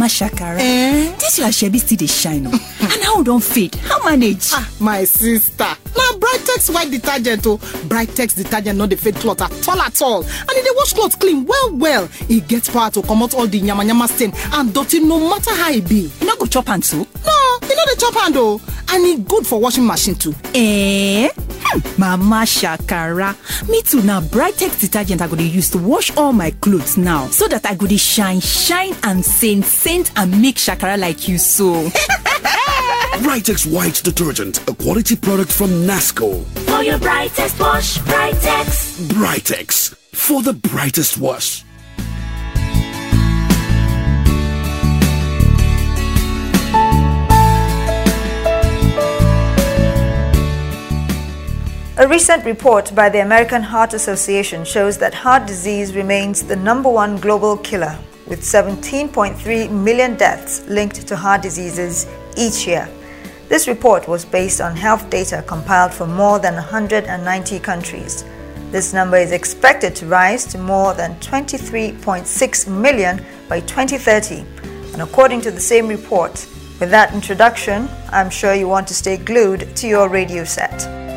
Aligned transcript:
Mama 0.00 0.08
Shakara. 0.08 0.56
Eh? 0.58 1.14
This 1.18 1.38
your 1.38 1.48
shebi 1.48 1.78
still 1.78 1.98
dey 1.98 2.06
shine 2.06 2.46
o. 2.46 2.50
and 2.80 3.02
how 3.04 3.22
don't 3.22 3.44
fade? 3.44 3.74
How 3.74 4.02
manage? 4.02 4.48
ah 4.54 4.66
my 4.80 5.04
sister 5.04 5.68
na 5.94 6.12
brightex 6.16 6.72
white 6.74 6.90
detergent 6.90 7.46
o 7.46 7.58
brightex 7.84 8.34
detergent 8.34 8.78
no 8.78 8.86
dey 8.86 8.96
fade 8.96 9.16
cloth 9.16 9.42
at 9.42 9.68
all 9.68 9.78
at 9.78 10.00
all 10.00 10.22
and 10.22 10.56
e 10.56 10.62
dey 10.62 10.70
wash 10.76 10.94
cloth 10.94 11.18
clean 11.18 11.44
well 11.44 11.76
well 11.76 12.08
e 12.30 12.40
get 12.40 12.64
power 12.72 12.90
to 12.90 13.02
comot 13.02 13.34
all 13.34 13.46
the 13.46 13.60
yamayama 13.60 14.08
stain 14.08 14.32
and 14.54 14.72
dirty 14.72 15.00
no 15.00 15.20
matter 15.28 15.54
how 15.54 15.70
e 15.70 15.82
be 15.82 16.08
You 16.20 16.26
no 16.26 16.34
go 16.36 16.46
chop 16.46 16.70
am 16.70 16.80
so? 16.80 16.96
no 17.26 17.58
dey 17.90 17.96
chop 18.00 18.14
hand 18.14 18.36
o 18.36 18.60
and 18.92 19.06
e 19.06 19.16
good 19.22 19.46
for 19.46 19.60
washing 19.60 19.86
machine 19.86 20.14
too 20.14 20.34
Eh? 20.54 21.28
Hmm, 21.62 22.00
Mama 22.00 22.42
Shakara. 22.46 23.34
Me 23.68 23.82
too 23.82 24.02
now. 24.02 24.20
Brightex 24.20 24.80
detergent 24.80 25.20
I 25.22 25.28
go 25.28 25.36
dey 25.36 25.44
use 25.44 25.70
to 25.70 25.78
wash 25.78 26.14
all 26.16 26.32
my 26.32 26.50
clothes 26.52 26.96
now. 26.96 27.26
So 27.28 27.46
that 27.48 27.66
I 27.66 27.74
go 27.74 27.86
dey 27.86 27.96
shine, 27.98 28.40
shine 28.40 28.94
and 29.04 29.24
saint, 29.24 29.64
saint 29.64 30.10
and 30.16 30.40
make 30.42 30.56
Shakara 30.56 30.98
like 30.98 31.28
you 31.28 31.38
so. 31.38 31.88
Brightex 33.20 33.70
White 33.70 34.02
Detergent, 34.02 34.66
a 34.68 34.74
quality 34.74 35.14
product 35.16 35.52
from 35.52 35.68
Nasco. 35.86 36.42
For 36.68 36.82
your 36.82 36.98
brightest 36.98 37.60
wash, 37.60 37.98
Brightex. 37.98 39.02
Brightex, 39.08 39.94
for 40.14 40.42
the 40.42 40.54
brightest 40.54 41.18
wash. 41.18 41.64
A 52.00 52.08
recent 52.08 52.46
report 52.46 52.94
by 52.94 53.10
the 53.10 53.20
American 53.20 53.62
Heart 53.62 53.92
Association 53.92 54.64
shows 54.64 54.96
that 54.96 55.12
heart 55.12 55.46
disease 55.46 55.94
remains 55.94 56.42
the 56.42 56.56
number 56.56 56.88
one 56.88 57.18
global 57.18 57.58
killer, 57.58 57.94
with 58.26 58.40
17.3 58.40 59.70
million 59.70 60.16
deaths 60.16 60.66
linked 60.66 61.06
to 61.06 61.14
heart 61.14 61.42
diseases 61.42 62.06
each 62.38 62.66
year. 62.66 62.88
This 63.50 63.68
report 63.68 64.08
was 64.08 64.24
based 64.24 64.62
on 64.62 64.74
health 64.76 65.10
data 65.10 65.44
compiled 65.46 65.92
from 65.92 66.14
more 66.14 66.38
than 66.38 66.54
190 66.54 67.58
countries. 67.58 68.24
This 68.70 68.94
number 68.94 69.18
is 69.18 69.32
expected 69.32 69.94
to 69.96 70.06
rise 70.06 70.46
to 70.46 70.56
more 70.56 70.94
than 70.94 71.16
23.6 71.16 72.80
million 72.80 73.22
by 73.46 73.60
2030. 73.60 74.36
And 74.94 75.02
according 75.02 75.42
to 75.42 75.50
the 75.50 75.60
same 75.60 75.86
report, 75.86 76.48
with 76.80 76.90
that 76.92 77.12
introduction, 77.12 77.90
I'm 78.10 78.30
sure 78.30 78.54
you 78.54 78.68
want 78.68 78.88
to 78.88 78.94
stay 78.94 79.18
glued 79.18 79.76
to 79.76 79.86
your 79.86 80.08
radio 80.08 80.44
set. 80.44 81.09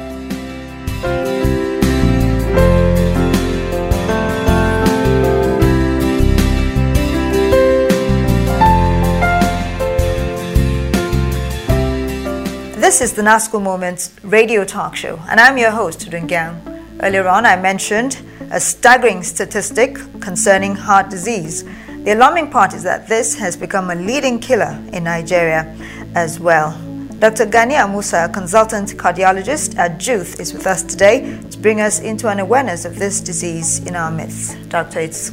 This 12.93 13.09
is 13.09 13.13
the 13.13 13.23
NASCO 13.23 13.59
Moments 13.59 14.13
radio 14.21 14.63
talk 14.63 14.95
show, 14.95 15.19
and 15.27 15.39
I'm 15.39 15.57
your 15.57 15.71
host, 15.71 16.01
Dungyang. 16.11 17.01
Earlier 17.01 17.27
on, 17.27 17.43
I 17.43 17.59
mentioned 17.59 18.21
a 18.51 18.59
staggering 18.59 19.23
statistic 19.23 19.95
concerning 20.21 20.75
heart 20.75 21.09
disease. 21.09 21.63
The 22.03 22.13
alarming 22.13 22.51
part 22.51 22.75
is 22.75 22.83
that 22.83 23.07
this 23.07 23.33
has 23.39 23.57
become 23.57 23.89
a 23.89 23.95
leading 23.95 24.37
killer 24.37 24.79
in 24.93 25.05
Nigeria 25.05 25.75
as 26.13 26.39
well. 26.39 26.77
Dr. 27.17 27.47
Gani 27.47 27.73
Amusa, 27.73 28.29
a 28.29 28.31
consultant 28.31 28.89
cardiologist 28.89 29.75
at 29.75 29.97
Juth, 29.97 30.39
is 30.39 30.53
with 30.53 30.67
us 30.67 30.83
today 30.83 31.41
to 31.49 31.57
bring 31.57 31.81
us 31.81 31.99
into 31.99 32.27
an 32.27 32.39
awareness 32.39 32.85
of 32.85 32.99
this 32.99 33.21
disease 33.21 33.79
in 33.87 33.95
our 33.95 34.11
midst. 34.11 34.69
Doctor, 34.69 34.99
it's 34.99 35.31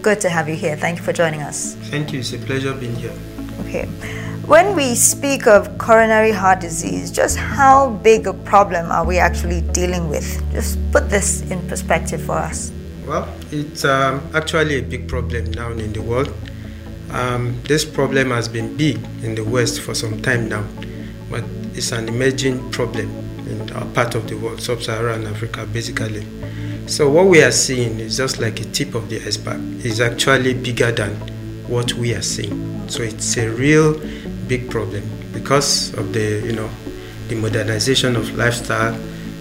good 0.00 0.22
to 0.22 0.30
have 0.30 0.48
you 0.48 0.56
here. 0.56 0.74
Thank 0.74 1.00
you 1.00 1.04
for 1.04 1.12
joining 1.12 1.42
us. 1.42 1.74
Thank 1.90 2.14
you. 2.14 2.20
It's 2.20 2.32
a 2.32 2.38
pleasure 2.38 2.72
being 2.72 2.96
here. 2.96 3.12
Okay. 3.60 3.86
When 4.46 4.76
we 4.76 4.94
speak 4.94 5.46
of 5.46 5.78
coronary 5.78 6.30
heart 6.30 6.60
disease, 6.60 7.10
just 7.10 7.38
how 7.38 7.88
big 8.02 8.26
a 8.26 8.34
problem 8.34 8.92
are 8.92 9.02
we 9.02 9.16
actually 9.16 9.62
dealing 9.72 10.10
with? 10.10 10.26
Just 10.52 10.78
put 10.92 11.08
this 11.08 11.40
in 11.50 11.66
perspective 11.66 12.20
for 12.20 12.32
us. 12.32 12.70
Well, 13.06 13.26
it's 13.50 13.86
um, 13.86 14.20
actually 14.34 14.80
a 14.80 14.82
big 14.82 15.08
problem 15.08 15.50
now 15.52 15.70
in 15.70 15.94
the 15.94 16.02
world. 16.02 16.30
Um, 17.10 17.58
this 17.62 17.86
problem 17.86 18.32
has 18.32 18.46
been 18.46 18.76
big 18.76 18.98
in 19.22 19.34
the 19.34 19.42
West 19.42 19.80
for 19.80 19.94
some 19.94 20.20
time 20.20 20.50
now, 20.50 20.66
but 21.30 21.42
it's 21.72 21.92
an 21.92 22.08
emerging 22.08 22.70
problem 22.70 23.08
in 23.48 23.72
our 23.72 23.86
part 23.92 24.14
of 24.14 24.28
the 24.28 24.34
world, 24.34 24.60
sub 24.60 24.82
Saharan 24.82 25.26
Africa, 25.26 25.64
basically. 25.72 26.26
So, 26.86 27.08
what 27.08 27.28
we 27.28 27.42
are 27.42 27.50
seeing 27.52 27.98
is 27.98 28.18
just 28.18 28.40
like 28.40 28.60
a 28.60 28.64
tip 28.64 28.94
of 28.94 29.08
the 29.08 29.22
iceberg, 29.26 29.58
it's 29.82 30.00
actually 30.00 30.52
bigger 30.52 30.92
than 30.92 31.14
what 31.66 31.94
we 31.94 32.14
are 32.14 32.20
seeing. 32.20 32.86
So, 32.90 33.02
it's 33.02 33.38
a 33.38 33.48
real 33.48 33.98
big 34.48 34.70
problem 34.70 35.02
because 35.32 35.92
of 35.94 36.12
the 36.12 36.42
you 36.44 36.52
know 36.52 36.68
the 37.28 37.34
modernization 37.34 38.16
of 38.16 38.34
lifestyle 38.36 38.94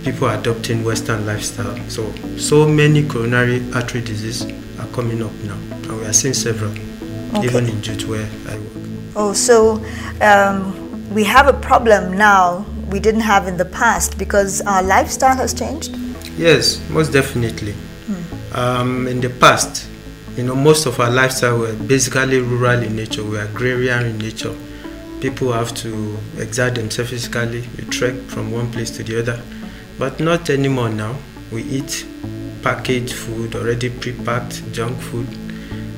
people 0.04 0.28
adopting 0.30 0.84
western 0.84 1.26
lifestyle. 1.26 1.78
So 1.90 2.12
so 2.38 2.68
many 2.68 3.08
coronary 3.08 3.64
artery 3.74 4.02
disease 4.02 4.44
are 4.80 4.88
coming 4.88 5.22
up 5.24 5.32
now 5.44 5.56
and 5.56 6.00
we 6.00 6.06
are 6.06 6.14
seeing 6.14 6.34
several 6.34 6.72
Okay. 7.36 7.48
even 7.48 7.68
in 7.68 7.82
JUTH 7.82 8.06
where 8.08 8.30
i 8.48 8.56
work. 8.58 8.90
Oh, 9.16 9.34
so 9.34 9.84
um, 10.22 11.10
we 11.16 11.24
have 11.24 11.48
a 11.48 11.54
problem 11.54 12.16
now 12.16 12.64
we 12.92 13.00
didn't 13.00 13.22
have 13.22 13.48
in 13.48 13.58
the 13.58 13.66
past 13.66 14.20
because 14.20 14.62
our 14.62 14.84
lifestyle 14.84 15.36
has 15.36 15.52
changed? 15.54 15.96
yes 16.38 16.80
most 16.90 17.12
definitely. 17.12 17.74
Um, 18.54 19.08
in 19.08 19.20
the 19.20 19.30
past 19.32 19.88
you 20.38 20.44
know 20.44 20.54
most 20.56 20.86
of 20.86 21.00
our 21.00 21.10
lifestyle 21.10 21.58
were 21.58 21.74
basically 21.74 22.40
rural 22.40 22.84
in 22.84 22.96
nature. 22.96 23.24
We 23.24 23.38
are 23.40 23.46
agrarian 23.46 24.06
in 24.06 24.18
nature 24.20 24.54
people 25.24 25.54
have 25.54 25.74
to 25.74 26.18
exert 26.38 26.76
themselves 26.76 27.12
physically 27.12 27.62
we 27.78 27.86
trek 27.86 28.14
from 28.28 28.52
one 28.52 28.70
place 28.74 28.92
to 28.92 29.04
the 29.04 29.18
other. 29.18 29.42
But 29.98 30.20
not 30.20 30.50
anymore 30.50 30.90
now. 30.90 31.16
We 31.50 31.64
eat 31.64 32.06
packaged 32.62 33.14
food 33.14 33.56
already 33.56 33.90
pre-packed 33.90 34.70
junk 34.74 35.00
food. 35.00 35.30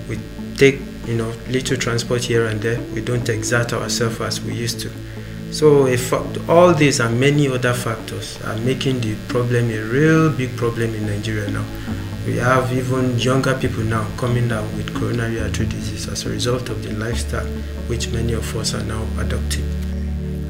We 0.07 0.19
take 0.57 0.79
you 1.07 1.15
know 1.15 1.33
little 1.49 1.75
transport 1.75 2.23
here 2.23 2.45
and 2.45 2.61
there. 2.61 2.79
We 2.93 3.01
don't 3.01 3.27
exert 3.27 3.73
ourselves 3.73 4.21
as 4.21 4.41
we 4.41 4.53
used 4.53 4.79
to. 4.81 4.91
So 5.51 5.87
if 5.87 6.13
all 6.47 6.75
these 6.75 6.99
and 6.99 7.19
many 7.19 7.47
other 7.47 7.73
factors 7.73 8.39
are 8.43 8.57
making 8.57 9.01
the 9.01 9.15
problem 9.27 9.71
a 9.71 9.79
real 9.79 10.29
big 10.31 10.55
problem 10.55 10.93
in 10.93 11.07
nigeria 11.07 11.49
now 11.49 11.65
we 12.25 12.37
have 12.37 12.71
even 12.73 13.17
younger 13.19 13.53
people 13.55 13.83
now 13.83 14.07
coming 14.17 14.47
down 14.47 14.65
with 14.75 14.93
coronary 14.95 15.39
artery 15.39 15.67
disease 15.67 16.07
as 16.07 16.25
a 16.25 16.29
result 16.29 16.69
of 16.69 16.83
the 16.83 16.91
lifestyle 16.93 17.45
which 17.87 18.09
many 18.09 18.33
of 18.33 18.55
us 18.55 18.73
are 18.73 18.83
now 18.83 19.05
adopting 19.19 19.65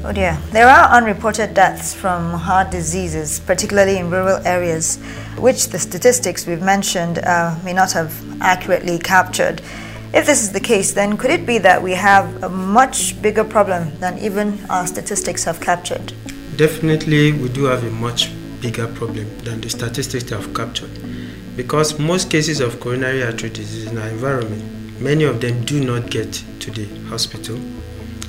Oh 0.08 0.12
dear. 0.12 0.38
There 0.52 0.68
are 0.68 0.96
unreported 0.96 1.52
deaths 1.52 1.92
from 1.92 2.32
heart 2.32 2.70
diseases, 2.70 3.40
particularly 3.40 3.98
in 3.98 4.08
rural 4.08 4.38
areas, 4.46 4.98
which 5.36 5.70
the 5.70 5.80
statistics 5.80 6.46
we've 6.46 6.62
mentioned 6.62 7.18
uh, 7.18 7.58
may 7.64 7.72
not 7.72 7.90
have 7.90 8.14
accurately 8.40 9.00
captured. 9.00 9.60
If 10.14 10.24
this 10.24 10.44
is 10.44 10.52
the 10.52 10.60
case, 10.60 10.92
then 10.92 11.16
could 11.16 11.32
it 11.32 11.44
be 11.44 11.58
that 11.58 11.82
we 11.82 11.90
have 11.94 12.44
a 12.44 12.48
much 12.48 13.20
bigger 13.20 13.42
problem 13.42 13.98
than 13.98 14.16
even 14.20 14.64
our 14.70 14.86
statistics 14.86 15.42
have 15.42 15.60
captured? 15.60 16.12
Definitely, 16.56 17.32
we 17.32 17.48
do 17.48 17.64
have 17.64 17.82
a 17.82 17.90
much 17.90 18.30
bigger 18.60 18.86
problem 18.86 19.26
than 19.38 19.60
the 19.60 19.68
statistics 19.68 20.30
have 20.30 20.54
captured. 20.54 20.90
Because 21.56 21.98
most 21.98 22.30
cases 22.30 22.60
of 22.60 22.78
coronary 22.80 23.22
artery 23.24 23.48
disease 23.48 23.90
in 23.90 23.96
our 23.96 24.08
environment, 24.08 25.00
many 25.00 25.24
of 25.24 25.40
them 25.40 25.64
do 25.64 25.82
not 25.82 26.10
get 26.10 26.32
to 26.60 26.70
the 26.70 26.86
hospital 27.08 27.58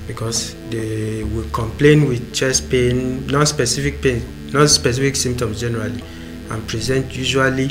because 0.08 0.56
they 0.70 1.26
will 1.26 1.50
complain 1.50 2.08
with 2.08 2.34
chest 2.34 2.70
pain, 2.70 3.28
non-specific 3.28 4.02
pain, 4.02 4.24
non-specific 4.54 5.18
symptoms 5.18 5.60
generally, 5.60 6.02
and 6.50 6.66
present 6.70 7.14
usually 7.16 7.70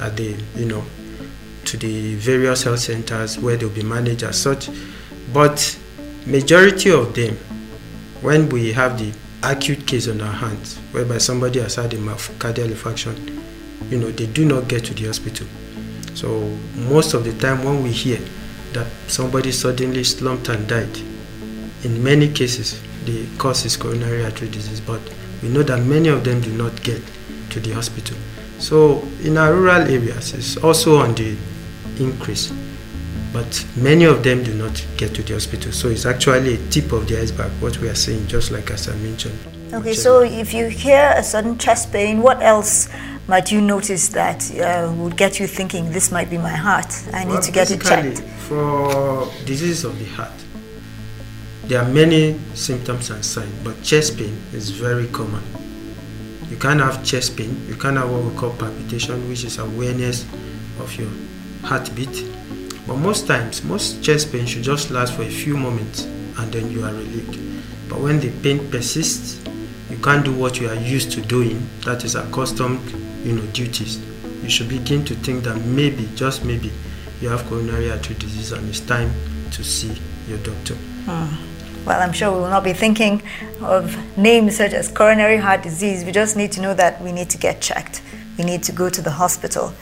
at 0.00 0.16
the, 0.16 0.36
you 0.56 0.66
know, 0.66 0.84
to 1.64 1.76
the 1.76 2.16
various 2.16 2.64
health 2.64 2.80
centers 2.80 3.38
where 3.38 3.56
they'll 3.56 3.68
be 3.68 3.84
managed 3.84 4.24
as 4.24 4.40
such. 4.40 4.68
But 5.32 5.78
majority 6.26 6.90
of 6.90 7.14
them, 7.14 7.36
when 8.20 8.48
we 8.48 8.72
have 8.72 8.98
the 8.98 9.12
acute 9.44 9.86
case 9.86 10.08
on 10.08 10.20
our 10.20 10.32
hands, 10.32 10.78
whereby 10.90 11.18
somebody 11.18 11.60
has 11.60 11.76
had 11.76 11.94
a 11.94 11.98
myocardial 11.98 12.68
infarction, 12.70 13.44
you 13.90 13.98
know, 13.98 14.10
they 14.10 14.26
do 14.26 14.44
not 14.44 14.68
get 14.68 14.84
to 14.86 14.94
the 14.94 15.06
hospital. 15.06 15.46
So 16.14 16.40
most 16.74 17.14
of 17.14 17.24
the 17.24 17.32
time 17.38 17.64
when 17.64 17.82
we 17.82 17.92
hear 17.92 18.18
that 18.72 18.86
somebody 19.06 19.52
suddenly 19.52 20.04
slumped 20.04 20.48
and 20.48 20.66
died, 20.68 20.98
in 21.84 22.02
many 22.02 22.28
cases 22.32 22.80
the 23.04 23.26
cause 23.38 23.64
is 23.64 23.76
coronary 23.76 24.24
artery 24.24 24.48
disease, 24.48 24.80
but 24.80 25.00
we 25.42 25.48
know 25.48 25.62
that 25.62 25.82
many 25.84 26.08
of 26.08 26.24
them 26.24 26.40
do 26.40 26.50
not 26.52 26.82
get 26.82 27.00
to 27.50 27.60
the 27.60 27.72
hospital. 27.72 28.16
So 28.58 29.02
in 29.22 29.38
our 29.38 29.54
rural 29.54 29.82
areas, 29.82 30.34
it's 30.34 30.56
also 30.56 30.98
on 30.98 31.14
the 31.14 31.36
increase, 32.00 32.52
but 33.32 33.64
many 33.76 34.04
of 34.04 34.24
them 34.24 34.42
do 34.42 34.52
not 34.54 34.84
get 34.96 35.14
to 35.14 35.22
the 35.22 35.34
hospital. 35.34 35.70
So 35.72 35.88
it's 35.88 36.04
actually 36.04 36.54
a 36.54 36.68
tip 36.68 36.92
of 36.92 37.06
the 37.06 37.20
iceberg, 37.20 37.52
what 37.60 37.78
we 37.78 37.88
are 37.88 37.94
saying, 37.94 38.26
just 38.26 38.50
like 38.50 38.70
as 38.70 38.88
I 38.88 38.96
mentioned. 38.96 39.38
Okay, 39.72 39.94
so 39.94 40.22
if 40.22 40.52
you 40.52 40.68
hear 40.68 41.14
a 41.16 41.22
sudden 41.22 41.56
chest 41.58 41.92
pain, 41.92 42.20
what 42.20 42.42
else 42.42 42.88
might 43.28 43.52
you 43.52 43.60
notice 43.60 44.08
that 44.08 44.50
uh, 44.58 44.90
would 44.94 45.16
get 45.16 45.38
you 45.38 45.46
thinking 45.46 45.92
this 45.92 46.10
might 46.10 46.30
be 46.30 46.38
my 46.38 46.48
heart? 46.48 46.90
I 47.12 47.24
need 47.24 47.34
Well, 47.34 47.42
to 47.42 47.52
get 47.52 47.70
it 47.70 47.82
checked. 47.82 48.20
For 48.48 49.26
diseases 49.44 49.84
of 49.84 49.98
the 49.98 50.06
heart, 50.06 50.32
there 51.64 51.82
are 51.82 51.88
many 51.88 52.40
symptoms 52.54 53.10
and 53.10 53.22
signs, 53.22 53.52
but 53.62 53.82
chest 53.82 54.16
pain 54.16 54.34
is 54.54 54.70
very 54.70 55.06
common. 55.08 55.42
You 56.48 56.56
can 56.56 56.78
have 56.78 57.04
chest 57.04 57.36
pain, 57.36 57.62
you 57.68 57.74
can 57.74 57.96
have 57.96 58.10
what 58.10 58.24
we 58.24 58.34
call 58.34 58.50
palpitation, 58.54 59.28
which 59.28 59.44
is 59.44 59.58
awareness 59.58 60.24
of 60.80 60.96
your 60.98 61.10
heartbeat. 61.62 62.24
But 62.86 62.96
most 62.96 63.26
times, 63.26 63.62
most 63.62 64.02
chest 64.02 64.32
pain 64.32 64.46
should 64.46 64.62
just 64.62 64.90
last 64.90 65.12
for 65.12 65.22
a 65.22 65.30
few 65.30 65.58
moments 65.58 66.04
and 66.04 66.50
then 66.50 66.70
you 66.70 66.82
are 66.84 66.92
relieved. 66.92 67.38
But 67.90 68.00
when 68.00 68.20
the 68.20 68.30
pain 68.42 68.70
persists, 68.70 69.42
you 69.90 69.96
can't 69.98 70.24
do 70.24 70.34
what 70.34 70.60
you 70.60 70.68
are 70.68 70.74
used 70.74 71.12
to 71.12 71.20
doing, 71.20 71.68
that 71.84 72.04
is 72.04 72.14
accustomed, 72.14 72.80
you 73.24 73.32
know, 73.32 73.42
duties. 73.52 74.00
You 74.42 74.50
should 74.50 74.68
begin 74.68 75.04
to 75.06 75.14
think 75.14 75.44
that 75.44 75.56
maybe, 75.64 76.08
just 76.14 76.44
maybe, 76.44 76.70
you 77.20 77.28
have 77.28 77.44
coronary 77.46 77.90
artery 77.90 78.16
disease 78.16 78.52
and 78.52 78.68
it's 78.68 78.80
time 78.80 79.10
to 79.50 79.64
see 79.64 80.00
your 80.28 80.38
doctor. 80.38 80.74
Hmm. 80.74 81.84
Well, 81.84 82.02
I'm 82.02 82.12
sure 82.12 82.30
we 82.32 82.40
will 82.40 82.50
not 82.50 82.64
be 82.64 82.74
thinking 82.74 83.22
of 83.62 83.96
names 84.18 84.56
such 84.56 84.74
as 84.74 84.88
coronary 84.88 85.38
heart 85.38 85.62
disease. 85.62 86.04
We 86.04 86.12
just 86.12 86.36
need 86.36 86.52
to 86.52 86.60
know 86.60 86.74
that 86.74 87.00
we 87.00 87.12
need 87.12 87.30
to 87.30 87.38
get 87.38 87.62
checked. 87.62 88.02
We 88.36 88.44
need 88.44 88.62
to 88.64 88.72
go 88.72 88.90
to 88.90 89.00
the 89.00 89.10
hospital. 89.10 89.72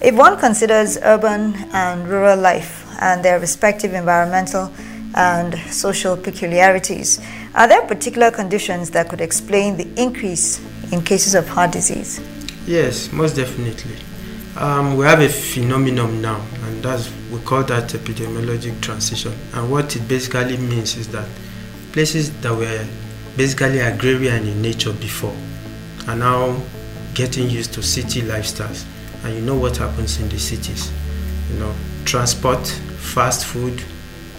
If 0.00 0.14
one 0.14 0.38
considers 0.38 0.96
urban 0.98 1.54
and 1.72 2.06
rural 2.06 2.38
life 2.38 2.86
and 3.00 3.24
their 3.24 3.40
respective 3.40 3.92
environmental 3.92 4.72
and 5.14 5.58
social 5.72 6.16
peculiarities, 6.16 7.18
are 7.58 7.66
there 7.66 7.82
particular 7.82 8.30
conditions 8.30 8.90
that 8.90 9.08
could 9.08 9.20
explain 9.20 9.76
the 9.76 9.88
increase 10.00 10.64
in 10.92 11.02
cases 11.02 11.34
of 11.34 11.48
heart 11.48 11.72
disease? 11.72 12.20
Yes, 12.68 13.10
most 13.12 13.34
definitely. 13.34 13.96
Um, 14.56 14.96
we 14.96 15.04
have 15.04 15.20
a 15.20 15.28
phenomenon 15.28 16.22
now, 16.22 16.40
and 16.62 16.84
that's 16.84 17.12
we 17.32 17.40
call 17.40 17.64
that 17.64 17.88
epidemiologic 17.88 18.80
transition. 18.80 19.32
And 19.54 19.72
what 19.72 19.96
it 19.96 20.06
basically 20.06 20.56
means 20.56 20.96
is 20.96 21.08
that 21.08 21.28
places 21.90 22.30
that 22.42 22.54
were 22.54 22.86
basically 23.36 23.80
agrarian 23.80 24.46
in 24.46 24.62
nature 24.62 24.92
before 24.92 25.34
are 26.06 26.14
now 26.14 26.56
getting 27.14 27.50
used 27.50 27.74
to 27.74 27.82
city 27.82 28.22
lifestyles. 28.22 28.86
And 29.24 29.34
you 29.34 29.40
know 29.40 29.56
what 29.56 29.76
happens 29.78 30.20
in 30.20 30.28
the 30.28 30.38
cities. 30.38 30.92
You 31.50 31.58
know, 31.58 31.74
transport, 32.04 32.68
fast 32.68 33.46
food, 33.46 33.82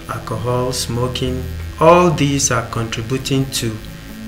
alcohol, 0.07 0.71
smoking, 0.71 1.43
all 1.79 2.11
these 2.11 2.51
are 2.51 2.67
contributing 2.69 3.45
to 3.51 3.75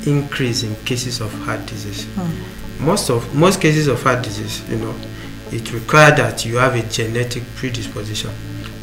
increase 0.05 0.63
in 0.63 0.75
cases 0.85 1.19
of 1.21 1.33
heart 1.43 1.65
disease. 1.65 2.05
Hmm. 2.15 2.85
Most 2.85 3.09
of 3.09 3.35
most 3.35 3.61
cases 3.61 3.87
of 3.87 4.01
heart 4.01 4.23
disease, 4.23 4.67
you 4.69 4.77
know, 4.77 4.95
it 5.51 5.71
requires 5.73 6.17
that 6.17 6.45
you 6.45 6.57
have 6.57 6.75
a 6.75 6.81
genetic 6.89 7.43
predisposition. 7.55 8.31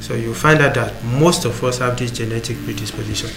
So 0.01 0.15
you 0.15 0.35
find 0.35 0.61
out 0.61 0.75
that 0.75 1.03
most 1.05 1.45
of 1.45 1.63
us 1.65 1.79
have 1.79 1.99
this 1.99 2.11
genetic 2.11 2.57
predisposition. 2.65 3.31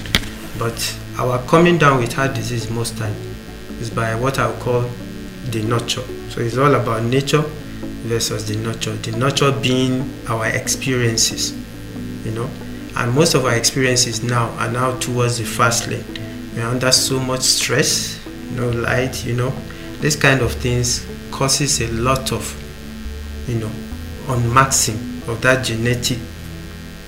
But 0.60 0.98
our 1.18 1.39
coming 1.48 1.77
down 1.77 2.00
with 2.00 2.13
heart 2.13 2.36
disease 2.36 2.69
most 2.69 2.98
time 2.98 3.16
is 3.80 3.89
by 3.89 4.13
what 4.16 4.38
I 4.38 4.51
call 4.60 4.81
the 5.45 5.63
nurture. 5.63 6.04
So 6.30 6.42
it's 6.42 6.57
all 6.57 6.75
about 6.75 7.04
nature 7.04 7.42
versus 8.04 8.48
the 8.48 8.57
nurture. 8.57 8.94
The 8.94 9.18
nurture 9.18 9.51
being 9.51 10.13
our 10.27 10.48
experiences, 10.48 11.54
you 12.25 12.31
know. 12.31 12.50
And 12.96 13.14
most 13.14 13.34
of 13.36 13.46
our 13.46 13.56
experiences 13.56 14.22
now 14.24 14.50
are 14.60 14.72
now 14.72 14.98
towards 15.00 15.38
the 15.38 15.46
fast 15.46 15.88
lane. 15.88 16.04
We're 16.56 16.66
under 16.66 16.92
so 16.92 17.20
much 17.20 17.42
stress, 17.42 18.20
no 18.52 18.70
light, 18.70 19.26
you 19.26 19.34
know. 19.34 19.54
This 20.00 20.16
kind 20.16 20.42
of 20.42 20.52
things 20.52 21.06
causes 21.32 21.80
a 21.82 21.88
lot 21.88 22.32
of, 22.32 22.44
you 23.48 23.56
know, 23.56 23.72
unmaxing 24.28 25.28
of 25.28 25.42
that 25.42 25.64
genetic, 25.66 26.20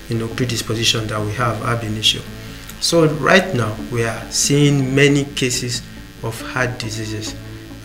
you 0.10 0.18
know, 0.18 0.28
predisposition 0.30 1.08
that 1.08 1.20
we 1.20 1.32
have 1.34 1.62
ab 1.64 1.84
initio. 1.84 2.22
So 2.80 3.08
right 3.16 3.54
now 3.54 3.76
we 3.92 4.04
are 4.04 4.22
seeing 4.32 4.94
many 4.96 5.26
cases 5.26 5.82
of 6.24 6.40
heart 6.42 6.80
diseases, 6.80 7.36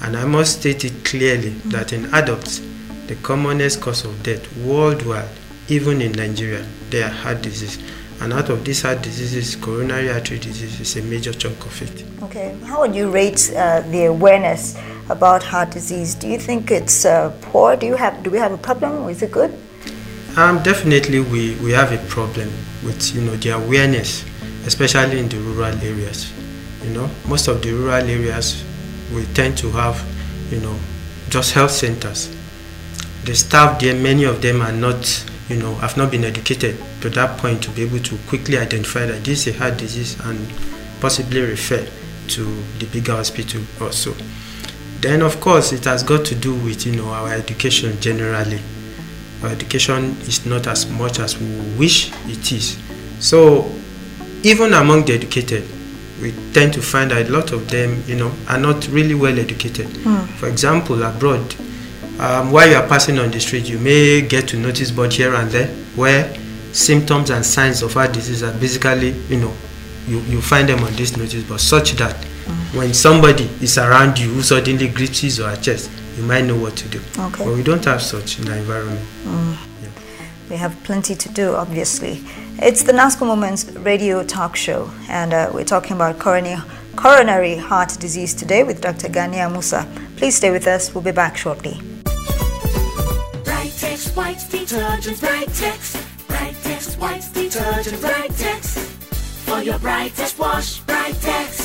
and 0.02 0.16
I 0.16 0.24
must 0.24 0.60
state 0.60 0.84
it 0.84 1.04
clearly 1.04 1.50
that 1.66 1.92
in 1.92 2.06
adults, 2.14 2.60
the 3.06 3.16
commonest 3.22 3.80
cause 3.80 4.04
of 4.04 4.22
death 4.22 4.56
worldwide, 4.58 5.28
even 5.68 6.00
in 6.00 6.12
Nigeria, 6.12 6.64
they 6.90 7.02
are 7.02 7.10
heart 7.10 7.42
disease. 7.42 7.78
And 8.20 8.32
out 8.32 8.48
of 8.50 8.64
these 8.64 8.82
heart 8.82 9.02
diseases, 9.02 9.54
coronary 9.56 10.10
artery 10.10 10.38
disease 10.38 10.80
is 10.80 10.96
a 10.96 11.02
major 11.02 11.32
chunk 11.32 11.64
of 11.64 11.82
it. 11.82 12.04
Okay, 12.24 12.56
how 12.64 12.80
would 12.80 12.94
you 12.94 13.10
rate 13.10 13.52
uh, 13.54 13.82
the 13.82 14.06
awareness 14.06 14.76
about 15.08 15.42
heart 15.42 15.70
disease? 15.70 16.14
Do 16.14 16.26
you 16.26 16.38
think 16.38 16.70
it's 16.70 17.04
uh, 17.04 17.30
poor? 17.42 17.76
Do 17.76 17.86
you 17.86 17.94
have 17.94 18.22
do 18.22 18.30
we 18.30 18.38
have 18.38 18.52
a 18.52 18.58
problem? 18.58 19.04
Or 19.04 19.10
is 19.10 19.22
it 19.22 19.30
good? 19.30 19.56
Um, 20.36 20.62
definitely, 20.62 21.20
we, 21.20 21.56
we 21.56 21.72
have 21.72 21.92
a 21.92 21.98
problem 22.08 22.48
with 22.84 23.14
you 23.14 23.20
know 23.22 23.36
the 23.36 23.50
awareness, 23.50 24.24
especially 24.66 25.20
in 25.20 25.28
the 25.28 25.38
rural 25.38 25.74
areas. 25.82 26.32
You 26.82 26.90
know, 26.90 27.10
most 27.28 27.48
of 27.48 27.62
the 27.62 27.72
rural 27.72 28.02
areas 28.02 28.64
we 29.12 29.24
tend 29.34 29.56
to 29.58 29.70
have, 29.70 30.02
you 30.50 30.60
know, 30.60 30.76
just 31.28 31.52
health 31.52 31.70
centers. 31.70 32.34
The 33.24 33.34
staff 33.34 33.80
there, 33.80 33.94
many 33.94 34.24
of 34.24 34.40
them 34.42 34.62
are 34.62 34.72
not, 34.72 35.04
you 35.48 35.56
know, 35.56 35.74
I've 35.76 35.96
not 35.96 36.10
been 36.10 36.24
educated 36.24 36.76
to 37.00 37.10
that 37.10 37.38
point 37.38 37.62
to 37.64 37.70
be 37.70 37.82
able 37.82 38.00
to 38.00 38.18
quickly 38.28 38.58
identify 38.58 39.06
that 39.06 39.24
this 39.24 39.46
is 39.46 39.54
a 39.54 39.58
heart 39.58 39.78
disease 39.78 40.18
and 40.20 40.38
possibly 41.00 41.40
refer 41.40 41.86
to 42.28 42.44
the 42.78 42.86
bigger 42.92 43.12
hospital 43.12 43.62
also. 43.80 44.14
Then, 45.00 45.22
of 45.22 45.40
course, 45.40 45.72
it 45.72 45.84
has 45.84 46.02
got 46.02 46.24
to 46.26 46.34
do 46.34 46.54
with 46.54 46.84
you 46.86 46.96
know 46.96 47.08
our 47.08 47.32
education 47.32 47.98
generally 48.00 48.60
our 49.42 49.50
education 49.50 50.16
is 50.22 50.44
not 50.46 50.66
as 50.66 50.88
much 50.90 51.18
as 51.20 51.38
we 51.38 51.46
wish 51.78 52.10
it 52.26 52.52
is. 52.52 52.78
So, 53.20 53.70
even 54.42 54.74
among 54.74 55.04
the 55.04 55.14
educated, 55.14 55.64
we 56.20 56.32
tend 56.52 56.72
to 56.74 56.82
find 56.82 57.10
that 57.12 57.28
a 57.28 57.30
lot 57.30 57.52
of 57.52 57.68
them, 57.70 58.02
you 58.06 58.16
know, 58.16 58.32
are 58.48 58.58
not 58.58 58.88
really 58.88 59.14
well 59.14 59.38
educated. 59.38 59.86
Hmm. 59.98 60.24
For 60.38 60.48
example, 60.48 61.02
abroad, 61.04 61.54
um, 62.20 62.50
while 62.50 62.68
you 62.68 62.76
are 62.76 62.86
passing 62.86 63.18
on 63.18 63.30
the 63.30 63.40
street, 63.40 63.68
you 63.68 63.78
may 63.78 64.22
get 64.22 64.48
to 64.48 64.56
notice 64.56 64.90
but 64.90 65.12
here 65.12 65.34
and 65.34 65.50
there 65.50 65.68
where 65.94 66.34
symptoms 66.72 67.30
and 67.30 67.44
signs 67.44 67.82
of 67.82 67.92
heart 67.94 68.12
disease 68.12 68.42
are 68.42 68.52
basically, 68.58 69.10
you 69.28 69.38
know, 69.38 69.52
you, 70.06 70.20
you 70.20 70.40
find 70.40 70.68
them 70.68 70.82
on 70.82 70.92
this 70.94 71.16
notice 71.16 71.42
board, 71.44 71.60
such 71.60 71.92
that 71.92 72.14
when 72.74 72.94
somebody 72.94 73.44
is 73.60 73.78
around 73.78 74.18
you 74.18 74.28
who 74.28 74.42
suddenly 74.42 74.88
grips 74.88 75.20
his 75.20 75.40
or 75.40 75.50
her 75.50 75.56
chest, 75.56 75.90
you 76.16 76.22
might 76.24 76.44
know 76.44 76.56
what 76.56 76.76
to 76.76 76.88
do. 76.88 77.00
Okay. 77.18 77.44
But 77.44 77.54
we 77.54 77.62
don't 77.62 77.84
have 77.84 78.02
such 78.02 78.40
in 78.40 78.48
our 78.48 78.56
environment. 78.56 79.00
We 80.50 80.56
have 80.56 80.74
plenty 80.82 81.14
to 81.14 81.28
do, 81.28 81.54
obviously. 81.54 82.24
It's 82.60 82.82
the 82.82 82.92
NASCO 82.92 83.26
Moments 83.26 83.70
radio 83.72 84.24
talk 84.24 84.56
show, 84.56 84.90
and 85.08 85.34
uh, 85.34 85.50
we're 85.52 85.64
talking 85.64 85.92
about 85.92 86.18
coronary, 86.18 86.60
coronary 86.96 87.56
heart 87.56 87.96
disease 88.00 88.34
today 88.34 88.62
with 88.64 88.80
Dr. 88.80 89.10
Gani 89.10 89.36
Amusa. 89.36 89.86
Please 90.16 90.36
stay 90.36 90.50
with 90.50 90.66
us. 90.66 90.94
We'll 90.94 91.04
be 91.04 91.12
back 91.12 91.36
shortly. 91.36 91.97
Brightex 94.18 94.50
white 94.50 94.50
detergent, 94.50 95.16
Brightex. 95.18 95.96
Brightex 96.26 96.98
white 96.98 97.28
detergent, 97.32 98.02
Brightex. 98.02 98.78
For 99.46 99.62
your 99.62 99.78
brightest 99.78 100.38
wash, 100.40 100.80
Brightex. 100.82 101.60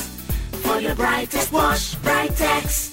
For 0.61 0.79
your 0.79 0.93
brightest 0.93 1.51
wash, 1.51 1.95
Brightex. 1.95 2.92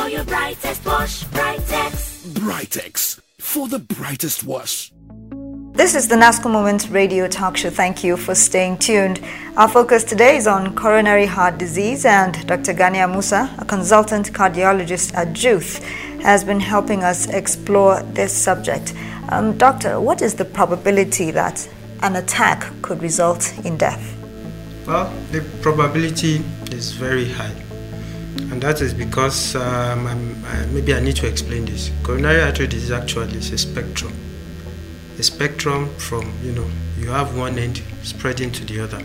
For 0.00 0.08
your 0.08 0.24
brightest 0.24 0.86
wash, 0.86 1.24
Brightex. 1.24 2.28
Brightex 2.28 3.20
for 3.38 3.68
the 3.68 3.78
brightest 3.78 4.44
wash. 4.44 4.90
This 5.72 5.94
is 5.94 6.08
the 6.08 6.14
NASCO 6.14 6.50
Moments 6.50 6.88
radio 6.88 7.28
talk 7.28 7.58
show. 7.58 7.68
Thank 7.68 8.02
you 8.02 8.16
for 8.16 8.34
staying 8.34 8.78
tuned. 8.78 9.22
Our 9.58 9.68
focus 9.68 10.02
today 10.02 10.38
is 10.38 10.46
on 10.46 10.74
coronary 10.74 11.26
heart 11.26 11.58
disease, 11.58 12.06
and 12.06 12.46
Dr. 12.46 12.72
Gani 12.72 12.96
Amusa, 12.96 13.60
a 13.60 13.66
consultant 13.66 14.32
cardiologist 14.32 15.12
at 15.14 15.34
JUTH, 15.34 15.84
has 16.22 16.44
been 16.44 16.60
helping 16.60 17.04
us 17.04 17.26
explore 17.26 18.02
this 18.14 18.32
subject. 18.32 18.94
Um, 19.28 19.58
doctor, 19.58 20.00
what 20.00 20.22
is 20.22 20.32
the 20.32 20.46
probability 20.46 21.30
that 21.32 21.68
an 22.00 22.16
attack 22.16 22.72
could 22.80 23.02
result 23.02 23.52
in 23.66 23.76
death? 23.76 24.16
Well, 24.86 25.12
the 25.30 25.42
probability 25.60 26.42
is 26.70 26.92
very 26.92 27.28
high. 27.28 27.52
And 28.38 28.62
that 28.62 28.80
is 28.80 28.94
because 28.94 29.54
um, 29.56 30.06
I- 30.46 30.66
maybe 30.66 30.94
I 30.94 31.00
need 31.00 31.16
to 31.16 31.26
explain 31.26 31.64
this. 31.64 31.90
Coronary 32.02 32.40
artery 32.42 32.66
disease 32.66 32.90
actually 32.90 33.36
is 33.38 33.50
a 33.52 33.58
spectrum. 33.58 34.12
A 35.18 35.22
spectrum 35.22 35.88
from, 35.96 36.32
you 36.42 36.52
know, 36.52 36.68
you 36.98 37.08
have 37.10 37.36
one 37.36 37.58
end 37.58 37.82
spreading 38.02 38.50
to 38.52 38.64
the 38.64 38.80
other. 38.80 39.02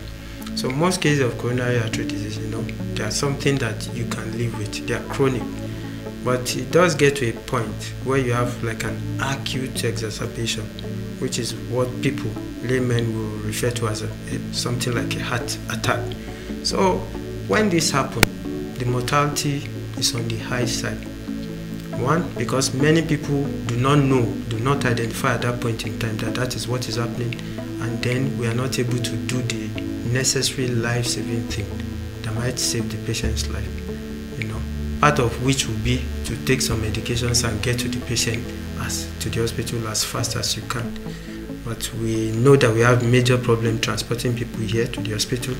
So 0.54 0.70
most 0.70 1.00
cases 1.02 1.20
of 1.20 1.36
coronary 1.38 1.78
artery 1.78 2.06
disease, 2.06 2.38
you 2.38 2.48
know, 2.48 2.62
they 2.94 3.04
are 3.04 3.10
something 3.10 3.56
that 3.58 3.92
you 3.94 4.06
can 4.06 4.36
live 4.38 4.56
with. 4.58 4.86
They 4.86 4.94
are 4.94 5.04
chronic. 5.04 5.42
But 6.24 6.56
it 6.56 6.70
does 6.72 6.94
get 6.94 7.16
to 7.16 7.28
a 7.28 7.32
point 7.32 7.94
where 8.04 8.18
you 8.18 8.32
have 8.32 8.62
like 8.64 8.84
an 8.84 8.98
acute 9.20 9.84
exacerbation, 9.84 10.64
which 11.20 11.38
is 11.38 11.54
what 11.70 11.88
people, 12.00 12.30
laymen, 12.62 13.14
will 13.14 13.38
refer 13.46 13.70
to 13.72 13.88
as 13.88 14.02
a, 14.02 14.06
a- 14.30 14.54
something 14.54 14.94
like 14.94 15.14
a 15.16 15.22
heart 15.22 15.58
attack. 15.70 16.00
So 16.64 16.98
when 17.48 17.68
this 17.68 17.90
happens, 17.90 18.26
the 18.78 18.84
mortality 18.86 19.68
is 19.96 20.14
on 20.14 20.28
the 20.28 20.38
high 20.38 20.66
side. 20.66 20.98
One, 22.00 22.30
because 22.34 22.74
many 22.74 23.00
people 23.00 23.44
do 23.66 23.76
not 23.76 24.00
know, 24.00 24.24
do 24.48 24.58
not 24.58 24.84
identify 24.84 25.34
at 25.34 25.42
that 25.42 25.60
point 25.60 25.86
in 25.86 25.98
time 25.98 26.16
that 26.18 26.34
that 26.34 26.54
is 26.54 26.68
what 26.68 26.88
is 26.88 26.96
happening, 26.96 27.34
and 27.80 28.02
then 28.02 28.36
we 28.38 28.46
are 28.46 28.54
not 28.54 28.78
able 28.78 28.98
to 28.98 29.16
do 29.16 29.40
the 29.42 29.80
necessary 30.10 30.68
life-saving 30.68 31.48
thing 31.48 31.66
that 32.22 32.34
might 32.34 32.58
save 32.58 32.90
the 32.90 32.98
patient's 33.06 33.48
life. 33.48 33.68
You 34.38 34.48
know, 34.48 34.60
part 35.00 35.18
of 35.20 35.42
which 35.42 35.66
will 35.66 35.78
be 35.78 36.04
to 36.24 36.36
take 36.44 36.60
some 36.60 36.82
medications 36.82 37.48
and 37.48 37.62
get 37.62 37.78
to 37.80 37.88
the 37.88 38.00
patient 38.06 38.44
as 38.80 39.10
to 39.20 39.30
the 39.30 39.40
hospital 39.40 39.88
as 39.88 40.04
fast 40.04 40.36
as 40.36 40.54
you 40.54 40.62
can. 40.62 40.98
But 41.64 41.90
we 41.94 42.30
know 42.32 42.56
that 42.56 42.72
we 42.72 42.80
have 42.80 43.04
major 43.04 43.38
problem 43.38 43.80
transporting 43.80 44.36
people 44.36 44.60
here 44.60 44.86
to 44.86 45.00
the 45.00 45.12
hospital. 45.12 45.56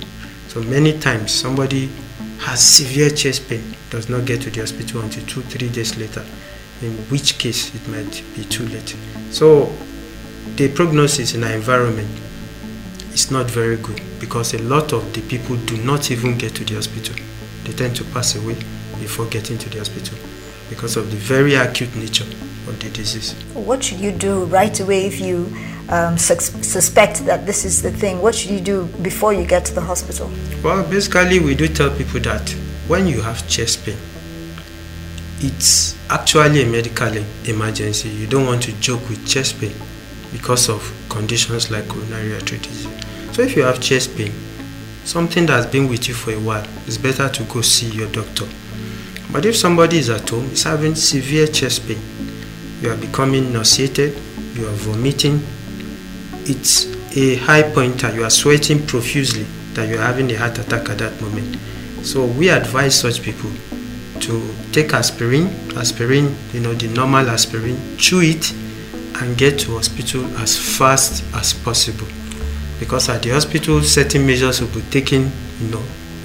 So 0.49 0.63
many 0.63 0.99
times 0.99 1.33
somebody 1.33 1.91
has 2.41 2.61
severe 2.61 3.11
chest 3.11 3.49
pain, 3.49 3.63
does 3.91 4.09
not 4.09 4.25
get 4.25 4.43
to 4.43 4.51
the 4.51 4.61
hospital 4.61 5.01
until 5.01 5.25
two, 5.27 5.43
three 5.43 5.69
days 5.69 5.97
later, 5.97 6.25
in 6.83 6.93
which 7.09 7.39
case 7.39 7.75
it 7.75 7.89
might 7.89 8.23
be 8.35 8.45
too 8.45 8.67
late. 8.67 8.97
So 9.31 9.73
the 10.57 10.69
prognosis 10.73 11.35
in 11.35 11.45
our 11.45 11.53
environment 11.53 12.11
is 13.13 13.31
not 13.31 13.51
very 13.51 13.77
good 13.77 14.01
because 14.21 14.55
a 14.55 14.59
lot 14.59 14.93
of 14.93 15.13
the 15.15 15.23
people 15.23 15.57
do 15.57 15.77
not 15.79 16.11
even 16.11 16.37
get 16.39 16.55
to 16.57 16.65
the 16.65 16.75
hospital. 16.75 17.17
They 17.65 17.73
tend 17.73 17.97
to 17.97 18.05
pass 18.05 18.37
away 18.37 18.55
before 19.01 19.27
getting 19.27 19.59
to 19.59 19.69
the 19.69 19.79
hospital 19.79 20.19
because 20.69 20.97
of 20.97 21.11
the 21.11 21.17
very 21.17 21.55
acute 21.55 21.95
nature 21.97 22.25
of 22.69 22.79
the 22.81 22.91
disease. 22.91 23.33
What 23.55 23.83
should 23.83 24.01
you 24.01 24.13
do 24.13 24.45
right 24.45 24.79
away 24.81 25.07
if 25.07 25.21
you 25.21 25.47
um, 25.89 26.19
sus- 26.19 26.67
suspect 26.67 27.25
that 27.27 27.47
this 27.47 27.65
is 27.65 27.83
the 27.83 27.91
thing? 27.91 28.21
What 28.21 28.35
should 28.35 28.51
you 28.51 28.61
do 28.61 28.87
before 29.03 29.33
you 29.33 29.47
get 29.47 29.65
to 29.67 29.75
the 29.75 29.81
hospital? 29.81 30.31
Well, 30.63 30.89
basically, 30.89 31.41
we 31.41 31.55
do 31.55 31.69
tell 31.69 31.91
people 31.91 32.21
that 32.21 32.51
when 32.89 33.07
you 33.07 33.21
have 33.21 33.47
chest 33.49 33.85
pain, 33.85 33.97
it's 35.41 35.97
actually 36.11 36.63
a 36.63 36.67
medical 36.67 37.13
emergency. 37.45 38.09
You 38.09 38.27
don't 38.27 38.47
want 38.47 38.63
to 38.65 38.73
joke 38.81 39.07
with 39.09 39.27
chest 39.27 39.61
pain 39.61 39.75
because 40.33 40.69
of 40.69 40.93
conditions 41.09 41.71
like 41.71 41.89
coronary 41.89 42.39
disease. 42.41 42.89
So, 43.33 43.43
if 43.43 43.57
you 43.57 43.63
have 43.63 43.81
chest 43.81 44.17
pain, 44.17 44.33
something 45.05 45.47
that's 45.47 45.67
been 45.67 45.89
with 45.89 46.09
you 46.09 46.15
for 46.15 46.33
a 46.33 46.39
while, 46.39 46.67
it's 46.87 46.99
better 46.99 47.29
to 47.29 47.43
go 47.45 47.61
see 47.61 47.91
your 47.91 48.11
doctor. 48.11 48.47
But 49.33 49.45
if 49.45 49.57
somebody 49.57 49.99
is 49.99 50.09
at 50.11 50.29
home, 50.29 50.47
is 50.47 50.63
having 50.63 50.95
severe 50.95 51.47
chest 51.47 51.87
pain, 51.87 52.01
you 52.81 52.91
are 52.91 52.97
becoming 52.97 53.53
nauseated, 53.53 54.17
you 54.55 54.67
are 54.67 54.73
vomiting, 54.73 55.41
it's 56.49 56.87
a 57.17 57.37
high 57.37 57.63
pointer, 57.63 58.15
you 58.15 58.25
are 58.25 58.31
sweating 58.31 58.87
profusely, 58.87 59.45
that 59.75 59.89
you 59.89 59.97
are 59.97 60.03
having 60.03 60.31
a 60.31 60.37
heart 60.37 60.59
attack 60.59 60.89
at 60.89 60.99
that 60.99 61.21
moment. 61.21 61.57
So 62.03 62.25
we 62.25 62.51
advise 62.51 62.99
such 62.99 63.23
people 63.23 63.51
to 64.21 64.55
take 64.73 64.93
aspirin, 64.93 65.49
aspirin, 65.77 66.35
you 66.53 66.61
know, 66.61 66.73
the 66.75 66.89
normal 66.89 67.29
aspirin, 67.29 67.77
chew 67.99 68.21
it, 68.23 68.53
and 69.21 69.37
get 69.37 69.59
to 69.61 69.77
hospital 69.77 70.25
as 70.39 70.57
fast 70.57 71.25
as 71.35 71.53
possible. 71.53 72.07
Because 72.79 73.09
at 73.09 73.23
the 73.23 73.31
hospital, 73.31 73.83
certain 73.83 74.27
measures 74.27 74.61
will 74.61 74.69
be 74.69 74.83
taken, 74.91 75.31
you 75.61 75.69
know, 75.69 75.83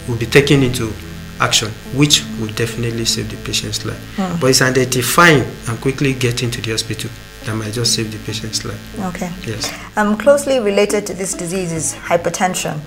will 0.07 0.17
be 0.17 0.25
taken 0.25 0.61
into 0.61 0.91
action, 1.39 1.69
which 1.95 2.23
will 2.39 2.53
definitely 2.53 3.05
save 3.05 3.29
the 3.29 3.37
patient's 3.45 3.85
life. 3.85 4.15
Hmm. 4.17 4.39
But 4.39 4.51
it's 4.51 4.61
identifying 4.61 5.43
and 5.67 5.81
quickly 5.81 6.13
getting 6.13 6.51
to 6.51 6.61
the 6.61 6.71
hospital 6.71 7.09
that 7.45 7.55
might 7.55 7.73
just 7.73 7.93
save 7.93 8.11
the 8.11 8.19
patient's 8.25 8.63
life. 8.65 8.99
Okay. 9.15 9.31
Yes. 9.45 9.73
Um, 9.97 10.17
closely 10.17 10.59
related 10.59 11.05
to 11.07 11.13
this 11.13 11.33
disease 11.33 11.71
is 11.71 11.93
hypertension, 11.93 12.79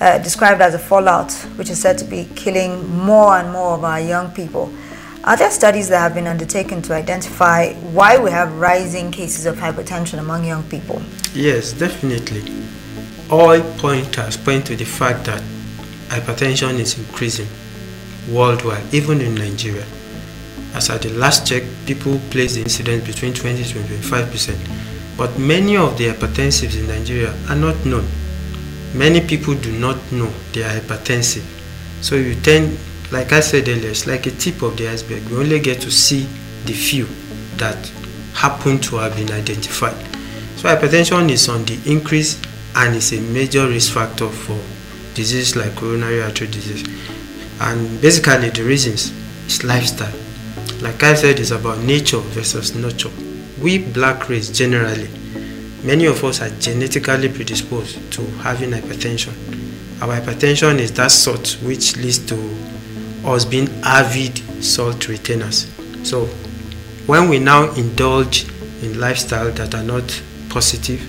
uh, 0.00 0.18
described 0.18 0.60
as 0.60 0.74
a 0.74 0.78
fallout, 0.78 1.32
which 1.56 1.70
is 1.70 1.80
said 1.80 1.98
to 1.98 2.04
be 2.04 2.28
killing 2.34 2.86
more 2.88 3.38
and 3.38 3.50
more 3.50 3.74
of 3.74 3.84
our 3.84 4.00
young 4.00 4.30
people. 4.32 4.72
Are 5.24 5.38
there 5.38 5.50
studies 5.50 5.88
that 5.88 6.00
have 6.00 6.12
been 6.14 6.26
undertaken 6.26 6.82
to 6.82 6.92
identify 6.92 7.72
why 7.92 8.18
we 8.18 8.30
have 8.30 8.52
rising 8.58 9.10
cases 9.10 9.46
of 9.46 9.56
hypertension 9.56 10.18
among 10.18 10.44
young 10.44 10.62
people? 10.64 11.00
Yes, 11.32 11.72
definitely. 11.72 12.42
All 13.30 13.58
pointers 13.78 14.36
point 14.36 14.66
to 14.66 14.76
the 14.76 14.84
fact 14.84 15.24
that 15.24 15.42
hypertension 16.08 16.78
is 16.78 16.98
increasing 16.98 17.48
worldwide, 18.30 18.92
even 18.92 19.22
in 19.22 19.34
Nigeria. 19.34 19.86
As 20.74 20.90
at 20.90 21.02
the 21.02 21.10
last 21.10 21.46
check, 21.46 21.62
people 21.86 22.20
place 22.30 22.54
the 22.56 22.62
incidence 22.62 23.06
between 23.06 23.32
20 23.32 23.62
to 23.62 23.72
25 23.72 24.30
percent. 24.30 24.58
But 25.16 25.38
many 25.38 25.76
of 25.76 25.96
the 25.96 26.08
hypertensives 26.08 26.76
in 26.78 26.88
Nigeria 26.88 27.32
are 27.48 27.54
not 27.56 27.84
known. 27.86 28.04
Many 28.94 29.20
people 29.20 29.54
do 29.54 29.70
not 29.78 29.96
know 30.10 30.32
they 30.52 30.64
are 30.64 30.80
hypertensive. 30.80 31.44
So 32.00 32.16
you 32.16 32.34
tend, 32.34 32.76
like 33.12 33.32
I 33.32 33.40
said 33.40 33.68
earlier, 33.68 33.90
it's 33.90 34.06
like 34.06 34.26
a 34.26 34.32
tip 34.32 34.62
of 34.62 34.76
the 34.76 34.88
iceberg. 34.88 35.24
We 35.28 35.36
only 35.36 35.60
get 35.60 35.80
to 35.82 35.90
see 35.90 36.26
the 36.64 36.72
few 36.72 37.06
that 37.56 37.78
happen 38.34 38.80
to 38.80 38.96
have 38.96 39.14
been 39.16 39.30
identified. 39.30 39.96
So 40.56 40.68
hypertension 40.68 41.30
is 41.30 41.48
on 41.48 41.64
the 41.64 41.78
increase 41.86 42.40
and 42.74 42.96
is 42.96 43.12
a 43.12 43.20
major 43.20 43.68
risk 43.68 43.92
factor 43.92 44.28
for 44.28 44.58
diseases 45.14 45.54
like 45.54 45.76
coronary 45.76 46.20
artery 46.22 46.48
disease. 46.48 46.84
And 47.60 48.00
basically 48.00 48.50
the 48.50 48.64
reasons 48.64 49.12
is 49.46 49.62
lifestyle. 49.62 50.23
Like 50.84 51.02
I 51.02 51.14
said, 51.14 51.40
it's 51.40 51.50
about 51.50 51.78
nature 51.78 52.18
versus 52.18 52.74
nurture. 52.74 53.08
We 53.58 53.78
black 53.78 54.28
race 54.28 54.50
generally, 54.50 55.08
many 55.82 56.04
of 56.04 56.22
us 56.22 56.42
are 56.42 56.50
genetically 56.60 57.30
predisposed 57.30 58.12
to 58.12 58.22
having 58.42 58.72
hypertension. 58.72 59.32
Our 60.02 60.20
hypertension 60.20 60.78
is 60.80 60.92
that 60.92 61.10
sort 61.10 61.56
which 61.62 61.96
leads 61.96 62.18
to 62.26 62.36
us 63.24 63.46
being 63.46 63.70
avid 63.82 64.36
salt 64.62 65.08
retainers. 65.08 65.72
So 66.02 66.26
when 67.06 67.30
we 67.30 67.38
now 67.38 67.72
indulge 67.76 68.46
in 68.82 69.00
lifestyle 69.00 69.52
that 69.52 69.74
are 69.74 69.82
not 69.82 70.22
positive, 70.50 71.00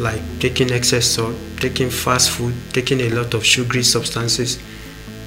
like 0.00 0.22
taking 0.40 0.70
excess 0.70 1.04
salt, 1.04 1.36
taking 1.58 1.90
fast 1.90 2.30
food, 2.30 2.54
taking 2.72 3.02
a 3.02 3.10
lot 3.10 3.34
of 3.34 3.44
sugary 3.44 3.82
substances, 3.82 4.58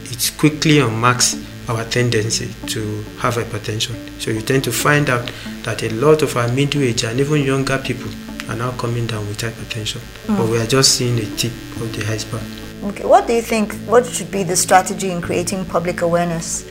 it 0.05 0.31
quickly 0.39 0.79
unmarks 0.79 1.35
our 1.67 1.83
tendency 1.85 2.53
to 2.67 3.03
have 3.19 3.35
hypertension. 3.35 3.95
So 4.21 4.31
you 4.31 4.41
tend 4.41 4.63
to 4.65 4.71
find 4.71 5.09
out 5.09 5.31
that 5.63 5.83
a 5.83 5.89
lot 5.89 6.21
of 6.21 6.35
our 6.37 6.47
middle 6.51 6.81
age 6.81 7.03
and 7.03 7.19
even 7.19 7.41
younger 7.43 7.77
people 7.77 8.09
are 8.49 8.55
now 8.55 8.71
coming 8.71 9.07
down 9.07 9.27
with 9.27 9.39
hypertension. 9.39 10.01
But 10.27 10.45
hmm. 10.45 10.51
we 10.51 10.57
are 10.59 10.65
just 10.65 10.95
seeing 10.95 11.17
a 11.19 11.25
tip 11.35 11.51
of 11.81 11.95
the 11.95 12.05
iceberg. 12.11 12.43
Okay, 12.83 13.05
what 13.05 13.27
do 13.27 13.33
you 13.33 13.41
think? 13.41 13.73
What 13.87 14.05
should 14.05 14.31
be 14.31 14.43
the 14.43 14.55
strategy 14.55 15.11
in 15.11 15.21
creating 15.21 15.65
public 15.65 16.01
awareness? 16.01 16.69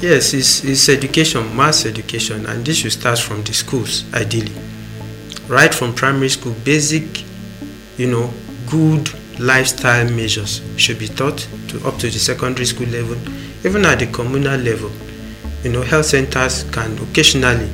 Yes, 0.00 0.32
it's, 0.32 0.62
it's 0.64 0.88
education, 0.88 1.56
mass 1.56 1.84
education, 1.84 2.46
and 2.46 2.64
this 2.64 2.78
should 2.78 2.92
start 2.92 3.18
from 3.18 3.42
the 3.42 3.52
schools, 3.52 4.04
ideally. 4.14 4.54
Right 5.48 5.74
from 5.74 5.92
primary 5.92 6.28
school, 6.28 6.54
basic, 6.64 7.24
you 7.96 8.06
know, 8.06 8.32
good 8.70 9.10
lifestyle 9.40 10.08
measures 10.10 10.62
should 10.76 10.98
be 10.98 11.08
taught 11.08 11.38
to 11.68 11.86
up 11.86 11.98
to 11.98 12.06
the 12.08 12.18
secondary 12.18 12.66
school 12.66 12.86
level, 12.86 13.16
even 13.64 13.84
at 13.84 13.98
the 13.98 14.06
communal 14.06 14.58
level. 14.60 14.90
You 15.64 15.72
know, 15.72 15.82
health 15.82 16.06
centers 16.06 16.64
can 16.70 16.96
occasionally 16.98 17.70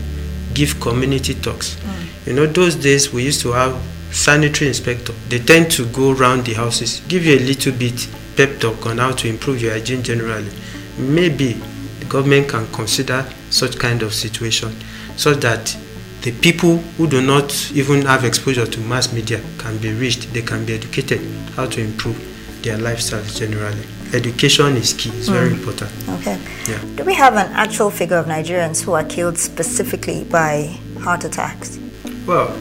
give 0.54 0.80
community 0.80 1.34
talks. 1.34 1.74
Mm. 1.74 2.26
You 2.26 2.32
know, 2.32 2.46
those 2.46 2.76
days 2.76 3.12
we 3.12 3.24
used 3.24 3.40
to 3.42 3.52
have 3.52 3.80
sanitary 4.10 4.68
inspector. 4.68 5.12
They 5.28 5.38
tend 5.40 5.70
to 5.72 5.86
go 5.86 6.12
around 6.12 6.46
the 6.46 6.54
houses, 6.54 7.00
give 7.08 7.26
you 7.26 7.36
a 7.36 7.40
little 7.40 7.72
bit 7.72 8.08
pep 8.36 8.60
talk 8.60 8.86
on 8.86 8.98
how 8.98 9.12
to 9.12 9.28
improve 9.28 9.60
your 9.60 9.72
hygiene 9.72 10.02
generally. 10.02 10.50
Maybe 10.98 11.54
the 12.00 12.06
government 12.06 12.48
can 12.48 12.66
consider 12.72 13.26
such 13.50 13.78
kind 13.78 14.02
of 14.02 14.14
situation 14.14 14.74
so 15.16 15.34
that 15.34 15.76
the 16.22 16.32
people 16.40 16.78
who 16.96 17.06
do 17.06 17.20
not 17.20 17.52
even 17.72 18.02
have 18.06 18.24
exposure 18.24 18.66
to 18.66 18.80
mass 18.80 19.12
media 19.12 19.40
can 19.58 19.76
be 19.78 19.92
reached, 19.92 20.32
they 20.32 20.42
can 20.42 20.64
be 20.64 20.74
educated 20.74 21.20
how 21.54 21.66
to 21.66 21.80
improve 21.80 22.16
their 22.62 22.78
lifestyles 22.78 23.38
generally. 23.38 23.84
Education 24.14 24.76
is 24.76 24.92
key, 24.92 25.10
it's 25.10 25.26
very 25.26 25.48
hmm. 25.48 25.56
important. 25.56 25.90
Okay. 26.20 26.38
Yeah. 26.68 26.80
Do 26.94 27.02
we 27.04 27.14
have 27.14 27.34
an 27.34 27.50
actual 27.52 27.90
figure 27.90 28.16
of 28.16 28.26
Nigerians 28.26 28.80
who 28.80 28.92
are 28.92 29.02
killed 29.02 29.36
specifically 29.36 30.22
by 30.22 30.78
heart 31.00 31.24
attacks? 31.24 31.80
Well, 32.24 32.56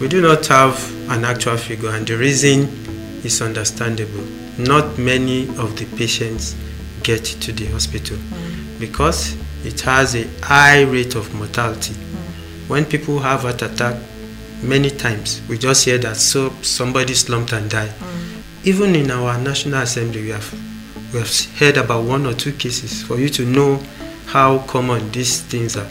we 0.00 0.08
do 0.08 0.20
not 0.20 0.44
have 0.48 0.74
an 1.08 1.24
actual 1.24 1.58
figure, 1.58 1.90
and 1.90 2.04
the 2.04 2.16
reason 2.16 2.62
is 3.24 3.40
understandable. 3.40 4.24
Not 4.58 4.98
many 4.98 5.46
of 5.58 5.76
the 5.76 5.84
patients 5.96 6.56
get 7.04 7.24
to 7.24 7.52
the 7.52 7.66
hospital 7.66 8.16
hmm. 8.16 8.78
because 8.80 9.36
it 9.64 9.80
has 9.82 10.16
a 10.16 10.26
high 10.42 10.82
rate 10.82 11.14
of 11.14 11.32
mortality. 11.36 11.94
Hmm. 11.94 12.68
When 12.68 12.84
people 12.84 13.20
have 13.20 13.42
heart 13.42 13.62
attack, 13.62 13.94
many 14.60 14.90
times 14.90 15.40
we 15.48 15.56
just 15.56 15.84
hear 15.84 15.98
that 15.98 16.16
so 16.16 16.50
somebody 16.62 17.14
slumped 17.14 17.52
and 17.52 17.70
died. 17.70 17.92
Even 18.64 18.96
in 18.96 19.12
our 19.12 19.38
National 19.38 19.82
Assembly, 19.82 20.22
we 20.22 20.30
have 20.30 20.52
we 21.12 21.18
have 21.18 21.30
heard 21.58 21.76
about 21.76 22.04
one 22.04 22.26
or 22.26 22.34
two 22.34 22.52
cases 22.52 23.02
for 23.02 23.18
you 23.18 23.28
to 23.30 23.44
know 23.44 23.80
how 24.26 24.58
common 24.66 25.10
these 25.12 25.40
things 25.42 25.76
are. 25.76 25.88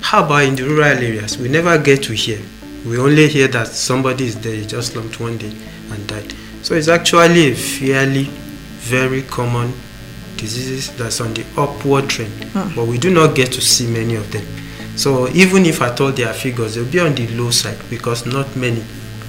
How 0.00 0.24
about 0.24 0.44
in 0.44 0.54
the 0.54 0.62
rural 0.64 0.98
areas? 0.98 1.36
We 1.36 1.48
never 1.48 1.78
get 1.78 2.02
to 2.04 2.12
hear. 2.12 2.40
We 2.86 2.98
only 2.98 3.28
hear 3.28 3.48
that 3.48 3.68
somebody 3.68 4.26
is 4.26 4.40
there, 4.40 4.54
he 4.54 4.64
just 4.64 4.92
slumped 4.92 5.18
one 5.18 5.38
day 5.38 5.52
and 5.90 6.06
died. 6.06 6.32
So 6.62 6.74
it's 6.74 6.88
actually 6.88 7.52
a 7.52 7.54
fairly 7.54 8.24
very 8.86 9.22
common 9.22 9.72
disease 10.36 10.94
that's 10.96 11.20
on 11.20 11.34
the 11.34 11.44
upward 11.56 12.08
trend, 12.08 12.32
hmm. 12.44 12.74
but 12.74 12.86
we 12.86 12.98
do 12.98 13.12
not 13.12 13.34
get 13.34 13.50
to 13.52 13.60
see 13.60 13.86
many 13.86 14.14
of 14.14 14.30
them. 14.30 14.46
So 14.96 15.28
even 15.30 15.66
if 15.66 15.82
at 15.82 16.00
all 16.00 16.12
there 16.12 16.28
are 16.28 16.34
figures, 16.34 16.74
they'll 16.76 16.90
be 16.90 17.00
on 17.00 17.14
the 17.14 17.26
low 17.28 17.50
side 17.50 17.78
because 17.90 18.26
not 18.26 18.54
many 18.56 18.82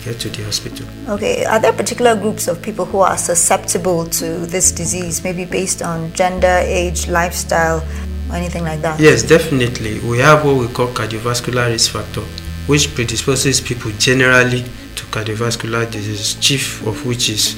get 0.04 0.20
to 0.20 0.30
the 0.30 0.44
hospital. 0.44 0.86
Okay, 1.10 1.46
are 1.46 1.60
there 1.60 1.74
particular 1.74 2.16
groups 2.16 2.48
of 2.48 2.62
people 2.62 2.86
who 2.86 3.00
are 3.00 3.18
susceptible 3.18 4.06
to 4.06 4.46
this 4.46 4.72
disease, 4.72 5.24
maybe 5.24 5.46
based 5.46 5.82
on 5.82 6.12
gender, 6.14 6.60
age, 6.64 7.08
lifestyle, 7.08 7.80
or 8.30 8.36
anything 8.36 8.64
like 8.64 8.82
that? 8.82 9.00
Yes, 9.00 9.24
definitely. 9.24 10.00
We 10.00 10.20
have 10.20 10.46
what 10.46 10.58
we 10.58 10.68
call 10.68 10.88
cardiovascular 10.88 11.68
risk 11.68 11.92
factor, 11.92 12.22
which 12.68 12.94
predisposes 12.96 13.62
people 13.62 13.92
generally 13.98 14.64
to 14.96 15.06
cardiovascular 15.06 15.90
disease, 15.92 16.36
chief 16.36 16.86
of 16.86 17.06
which 17.06 17.30
is 17.30 17.56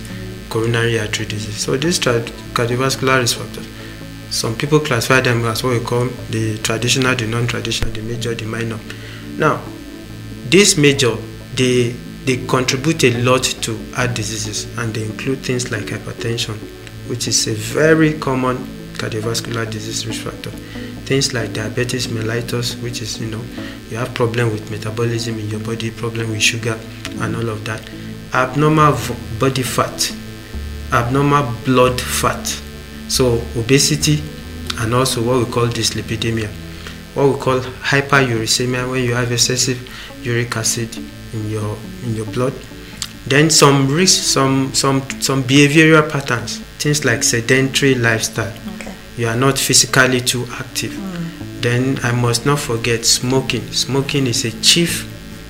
coronary 0.50 1.00
artery 1.00 1.26
disease. 1.26 1.58
So 1.58 1.78
these 1.78 2.00
tra- 2.00 2.22
cardiovascular 2.54 3.20
risk 3.20 3.38
factors, 3.38 3.68
some 4.30 4.56
people 4.56 4.80
classify 4.80 5.22
them 5.22 5.46
as 5.46 5.64
what 5.64 5.80
we 5.80 5.84
call 5.84 6.06
the 6.30 6.58
traditional, 6.60 7.16
the 7.16 7.26
non-traditional, 7.28 7.92
the 7.92 8.02
major, 8.02 8.36
the 8.36 8.46
minor. 8.46 8.80
Now, 9.38 9.62
these 10.50 10.78
major, 10.78 11.16
they 11.56 11.96
they 12.30 12.46
contribute 12.46 13.04
a 13.06 13.24
lot 13.24 13.42
to 13.44 13.76
heart 13.94 14.14
diseases, 14.14 14.68
and 14.78 14.94
they 14.94 15.04
include 15.04 15.40
things 15.40 15.72
like 15.72 15.86
hypertension, 15.86 16.56
which 17.10 17.28
is 17.28 17.48
a 17.48 17.54
very 17.56 18.20
common 18.20 18.58
cardiovascular 19.00 19.68
disease 19.72 20.06
risk 20.06 20.22
factor. 20.22 20.52
Things 21.10 21.34
like 21.34 21.54
diabetes 21.54 22.06
mellitus, 22.06 22.80
which 22.84 23.02
is 23.02 23.20
you 23.20 23.32
know 23.32 23.42
you 23.90 23.98
have 23.98 24.14
problem 24.14 24.52
with 24.52 24.70
metabolism 24.70 25.40
in 25.40 25.50
your 25.50 25.60
body, 25.62 25.90
problem 25.90 26.30
with 26.30 26.44
sugar, 26.44 26.78
and 27.20 27.36
all 27.36 27.50
of 27.50 27.66
that. 27.66 27.82
Abnormal 28.36 28.96
body 29.40 29.64
fat, 29.64 30.16
abnormal 30.94 31.52
blood 31.66 32.00
fat, 32.00 32.46
so 33.08 33.42
obesity, 33.58 34.22
and 34.78 34.94
also 34.94 35.24
what 35.24 35.44
we 35.44 35.52
call 35.52 35.66
dyslipidemia, 35.66 36.48
what 37.16 37.34
we 37.34 37.42
call 37.42 37.60
hyperuricemia 37.60 38.88
when 38.88 39.04
you 39.04 39.16
have 39.16 39.32
excessive 39.32 39.82
uric 40.24 40.56
acid 40.56 40.96
in 41.34 41.50
your 41.50 41.78
in 42.04 42.16
your 42.16 42.26
blood. 42.28 42.54
Then 43.28 43.50
some 43.50 43.88
risk, 43.94 44.24
some 44.24 44.74
some 44.74 45.02
some 45.22 45.44
behavioral 45.44 46.10
patterns, 46.10 46.60
things 46.80 47.06
like 47.06 47.24
sedentary 47.24 47.96
lifestyle. 47.96 48.54
Okay. 48.76 48.94
You 49.18 49.28
are 49.28 49.36
not 49.36 49.58
physically 49.58 50.22
too 50.22 50.46
active. 50.54 50.92
Mm. 50.92 51.62
Then 51.62 52.00
I 52.04 52.12
must 52.12 52.46
not 52.46 52.60
forget 52.60 53.06
smoking. 53.06 53.72
Smoking 53.72 54.28
is 54.28 54.46
a 54.46 54.52
chief 54.62 55.06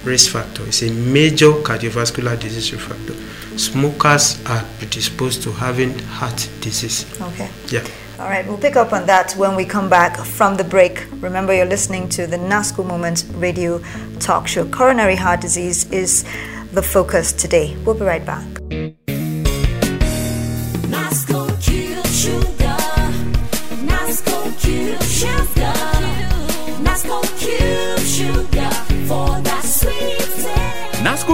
risk 0.06 0.32
factor. 0.32 0.64
It's 0.66 0.82
a 0.82 0.92
major 0.92 1.52
cardiovascular 1.52 2.40
disease 2.40 2.74
risk 2.74 2.88
factor. 2.88 3.14
Smokers 3.58 4.44
are 4.46 4.64
predisposed 4.78 5.44
to 5.44 5.52
having 5.52 5.98
heart 6.00 6.50
disease. 6.62 7.06
Okay. 7.22 7.50
Yeah. 7.68 7.86
All 8.20 8.28
right, 8.28 8.46
we'll 8.46 8.58
pick 8.58 8.76
up 8.76 8.92
on 8.92 9.06
that 9.06 9.32
when 9.38 9.56
we 9.56 9.64
come 9.64 9.90
back 9.90 10.18
from 10.18 10.58
the 10.58 10.64
break. 10.66 11.08
Remember, 11.22 11.54
you're 11.54 11.66
listening 11.66 12.10
to 12.10 12.28
the 12.28 12.36
NASCO 12.36 12.86
Moment 12.86 13.24
radio 13.36 13.82
talk 14.20 14.46
show. 14.46 14.68
Coronary 14.68 15.16
heart 15.16 15.40
disease 15.40 15.90
is 15.90 16.26
the 16.74 16.82
focus 16.82 17.32
today. 17.32 17.78
We'll 17.86 17.96
be 17.96 18.02
right 18.02 18.26
back. 18.26 18.44
Nasco 20.92 21.48
Cube 21.64 22.06
Sugar. 22.08 22.78
Nasco 23.88 24.60
Cube 24.60 25.02
Sugar. 25.04 25.74
Nasco 26.84 27.24
Cube 27.40 27.69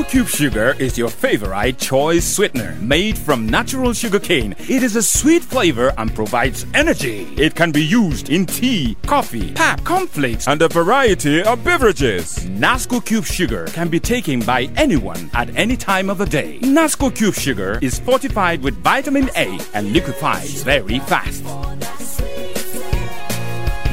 Cube 0.09 0.27
Sugar 0.27 0.75
is 0.79 0.97
your 0.97 1.09
favorite 1.09 1.77
choice 1.77 2.35
sweetener 2.35 2.75
made 2.79 3.17
from 3.17 3.47
natural 3.47 3.91
sugar 3.91 4.19
cane. 4.19 4.55
It 4.59 4.83
is 4.83 4.95
a 4.95 5.03
sweet 5.03 5.43
flavor 5.43 5.93
and 5.97 6.13
provides 6.13 6.65
energy. 6.73 7.23
It 7.37 7.55
can 7.55 7.71
be 7.71 7.83
used 7.83 8.29
in 8.29 8.45
tea, 8.45 8.95
coffee, 9.07 9.51
pap, 9.53 9.83
cornflakes, 9.83 10.47
and 10.47 10.61
a 10.61 10.67
variety 10.69 11.43
of 11.43 11.63
beverages. 11.63 12.39
Nasco 12.45 13.03
Cube 13.03 13.25
Sugar 13.25 13.65
can 13.73 13.89
be 13.89 13.99
taken 13.99 14.39
by 14.41 14.69
anyone 14.77 15.29
at 15.33 15.53
any 15.57 15.75
time 15.75 16.09
of 16.09 16.19
the 16.19 16.25
day. 16.25 16.59
Nasco 16.59 17.13
Cube 17.13 17.33
Sugar 17.33 17.79
is 17.81 17.99
fortified 17.99 18.61
with 18.61 18.75
vitamin 18.83 19.29
A 19.35 19.59
and 19.73 19.91
liquefies 19.91 20.63
very 20.63 20.99
fast. 20.99 21.43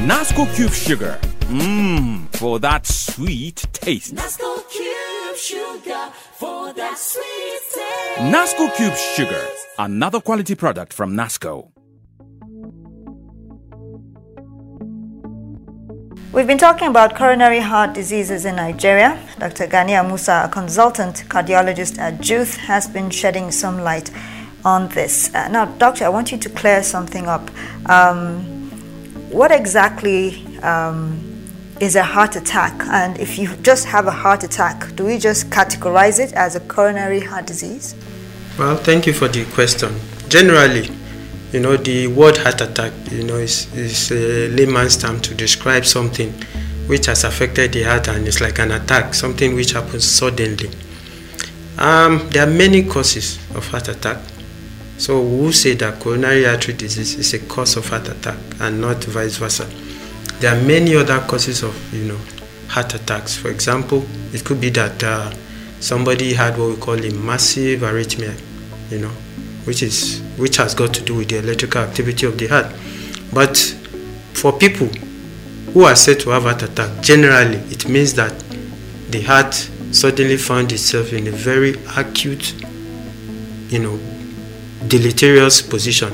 Nasco 0.07 0.45
Cube 0.55 0.71
Sugar. 0.73 1.19
Mmm, 1.49 2.33
for 2.37 2.59
that 2.59 2.87
sweet 2.87 3.65
taste. 3.73 4.15
Nasco 5.33 5.39
Cube 5.47 5.81
Sugar 5.83 6.11
for 6.33 6.73
that 6.73 6.95
sweet 6.95 7.59
taste. 7.73 8.19
Nasco 8.19 8.75
Cube 8.75 8.93
Sugar, 8.95 9.47
another 9.79 10.21
quality 10.21 10.53
product 10.53 10.93
from 10.93 11.15
Nasco. 11.15 11.71
We've 16.33 16.45
been 16.45 16.59
talking 16.59 16.87
about 16.87 17.15
coronary 17.15 17.59
heart 17.61 17.93
diseases 17.93 18.45
in 18.45 18.57
Nigeria. 18.57 19.19
Dr. 19.39 19.65
Ganiya 19.65 20.05
Musa, 20.07 20.43
a 20.45 20.49
consultant 20.49 21.23
cardiologist 21.29 21.97
at 21.97 22.21
JUTH, 22.21 22.55
has 22.57 22.87
been 22.87 23.09
shedding 23.09 23.49
some 23.49 23.81
light 23.81 24.11
on 24.63 24.87
this. 24.89 25.33
Uh, 25.33 25.47
now, 25.47 25.65
doctor, 25.65 26.05
I 26.05 26.09
want 26.09 26.31
you 26.31 26.37
to 26.37 26.49
clear 26.49 26.83
something 26.83 27.27
up. 27.27 27.49
Um, 27.89 28.43
what 29.31 29.51
exactly 29.51 30.45
um, 30.59 31.32
is 31.79 31.95
a 31.95 32.03
heart 32.03 32.35
attack? 32.35 32.73
And 32.87 33.19
if 33.19 33.37
you 33.37 33.55
just 33.57 33.85
have 33.85 34.07
a 34.07 34.11
heart 34.11 34.43
attack, 34.43 34.95
do 34.95 35.05
we 35.05 35.17
just 35.17 35.49
categorize 35.49 36.19
it 36.19 36.33
as 36.33 36.55
a 36.55 36.59
coronary 36.59 37.19
heart 37.19 37.47
disease? 37.47 37.95
Well, 38.57 38.77
thank 38.77 39.07
you 39.07 39.13
for 39.13 39.27
the 39.27 39.45
question. 39.45 39.95
Generally, 40.29 40.89
you 41.51 41.59
know, 41.59 41.77
the 41.77 42.07
word 42.07 42.37
heart 42.37 42.61
attack, 42.61 42.93
you 43.11 43.23
know, 43.23 43.35
is, 43.35 43.73
is 43.75 44.11
a 44.11 44.49
layman's 44.49 44.97
term 44.97 45.21
to 45.21 45.35
describe 45.35 45.85
something 45.85 46.31
which 46.87 47.05
has 47.05 47.23
affected 47.23 47.73
the 47.73 47.83
heart 47.83 48.07
and 48.07 48.27
it's 48.27 48.41
like 48.41 48.59
an 48.59 48.71
attack, 48.71 49.13
something 49.13 49.55
which 49.55 49.71
happens 49.71 50.03
suddenly. 50.05 50.69
Um, 51.77 52.27
there 52.29 52.47
are 52.47 52.51
many 52.51 52.83
causes 52.83 53.37
of 53.55 53.67
heart 53.67 53.87
attack. 53.87 54.19
So 54.97 55.21
we 55.21 55.37
will 55.41 55.51
say 55.51 55.73
that 55.75 55.99
coronary 55.99 56.45
artery 56.45 56.75
disease 56.75 57.15
is 57.15 57.33
a 57.33 57.39
cause 57.47 57.77
of 57.77 57.87
heart 57.87 58.07
attack 58.07 58.37
and 58.59 58.79
not 58.79 59.03
vice 59.05 59.37
versa. 59.37 59.67
There 60.39 60.53
are 60.53 60.61
many 60.61 60.95
other 60.95 61.19
causes 61.21 61.63
of, 61.63 61.93
you 61.93 62.05
know, 62.05 62.19
heart 62.67 62.93
attacks. 62.95 63.35
For 63.37 63.49
example, 63.49 64.05
it 64.33 64.43
could 64.43 64.59
be 64.59 64.69
that 64.71 65.03
uh, 65.03 65.31
somebody 65.79 66.33
had 66.33 66.57
what 66.57 66.69
we 66.69 66.75
call 66.77 67.03
a 67.03 67.11
massive 67.11 67.81
arrhythmia, 67.81 68.39
you 68.89 68.99
know, 68.99 69.11
which 69.65 69.83
is 69.83 70.21
which 70.37 70.57
has 70.57 70.73
got 70.73 70.93
to 70.95 71.01
do 71.01 71.15
with 71.15 71.29
the 71.29 71.37
electrical 71.37 71.81
activity 71.81 72.25
of 72.25 72.37
the 72.37 72.47
heart. 72.47 72.65
But 73.31 73.57
for 74.33 74.51
people 74.51 74.87
who 75.73 75.83
are 75.83 75.95
said 75.95 76.19
to 76.21 76.31
have 76.31 76.45
a 76.45 76.49
heart 76.49 76.63
attack, 76.63 77.01
generally 77.01 77.57
it 77.71 77.87
means 77.87 78.13
that 78.15 78.33
the 79.09 79.21
heart 79.21 79.53
suddenly 79.91 80.37
found 80.37 80.71
itself 80.71 81.13
in 81.13 81.27
a 81.27 81.31
very 81.31 81.75
acute, 81.95 82.53
you 83.69 83.79
know, 83.79 83.99
deleterious 84.87 85.61
position, 85.61 86.11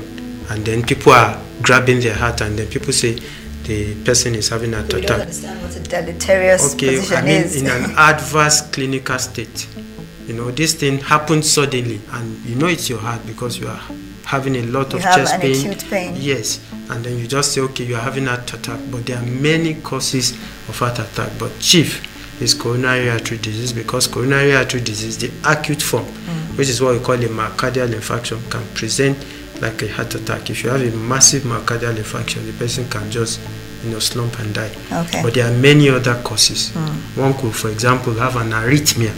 and 0.50 0.64
then 0.64 0.82
people 0.82 1.12
are 1.12 1.42
grabbing 1.62 2.00
their 2.00 2.14
heart, 2.14 2.40
and 2.42 2.58
then 2.58 2.68
people 2.68 2.92
say 2.92 3.18
the 3.70 3.94
person 4.04 4.34
is 4.34 4.48
having 4.48 4.74
a 4.74 4.78
heart 4.78 4.92
We 4.94 5.02
don't 5.02 5.20
understand 5.20 5.62
what 5.62 5.76
a 5.76 5.80
deleterious 5.80 6.74
Okay, 6.74 6.96
position 6.96 7.16
I 7.16 7.22
mean 7.22 7.42
is. 7.42 7.62
in 7.62 7.68
an 7.68 7.90
adverse 7.96 8.62
clinical 8.72 9.16
state. 9.20 9.68
You 10.26 10.34
know, 10.34 10.50
this 10.50 10.74
thing 10.74 10.98
happens 10.98 11.48
suddenly, 11.50 12.00
and 12.12 12.36
you 12.44 12.56
know 12.56 12.66
it's 12.66 12.88
your 12.90 12.98
heart 12.98 13.24
because 13.26 13.58
you 13.58 13.68
are 13.68 13.80
having 14.24 14.56
a 14.56 14.62
lot 14.62 14.90
You 14.92 14.98
of 14.98 15.04
have 15.04 15.14
chest 15.16 15.34
an 15.34 15.40
pain. 15.40 15.56
acute 15.56 15.84
pain. 15.88 16.14
Yes, 16.16 16.58
and 16.90 17.04
then 17.04 17.16
you 17.18 17.28
just 17.28 17.52
say, 17.52 17.60
okay, 17.60 17.84
you 17.84 17.94
are 17.94 18.00
having 18.02 18.26
a 18.26 18.30
heart 18.30 18.52
attack, 18.52 18.80
but 18.90 19.06
there 19.06 19.18
are 19.18 19.26
many 19.26 19.74
causes 19.82 20.32
of 20.68 20.76
heart 20.76 20.98
attack. 20.98 21.30
But 21.38 21.56
chief 21.60 22.02
is 22.42 22.54
coronary 22.54 23.08
artery 23.08 23.38
disease 23.38 23.72
because 23.72 24.08
coronary 24.08 24.54
artery 24.56 24.80
disease, 24.80 25.16
the 25.18 25.30
acute 25.48 25.82
form, 25.82 26.06
Mm. 26.06 26.58
which 26.58 26.68
is 26.68 26.80
what 26.82 26.94
we 26.94 27.00
call 27.04 27.14
a 27.14 27.28
myocardial 27.28 27.88
infarction, 27.94 28.38
can 28.50 28.64
present 28.74 29.16
like 29.60 29.80
a 29.82 29.88
heart 29.88 30.14
attack. 30.14 30.48
If 30.50 30.64
you 30.64 30.70
have 30.70 30.80
a 30.82 30.90
massive 30.96 31.42
myocardial 31.42 31.94
infarction, 31.96 32.46
the 32.46 32.52
person 32.52 32.88
can 32.88 33.10
just 33.10 33.38
you 33.84 33.90
know 33.90 33.98
slump 33.98 34.38
and 34.38 34.54
die. 34.54 34.70
Okay. 34.92 35.22
But 35.22 35.34
there 35.34 35.50
are 35.50 35.56
many 35.58 35.88
other 35.88 36.20
causes. 36.22 36.70
One 37.16 37.34
could, 37.34 37.54
for 37.54 37.70
example, 37.70 38.14
have 38.14 38.36
an 38.36 38.50
arrhythmia, 38.50 39.12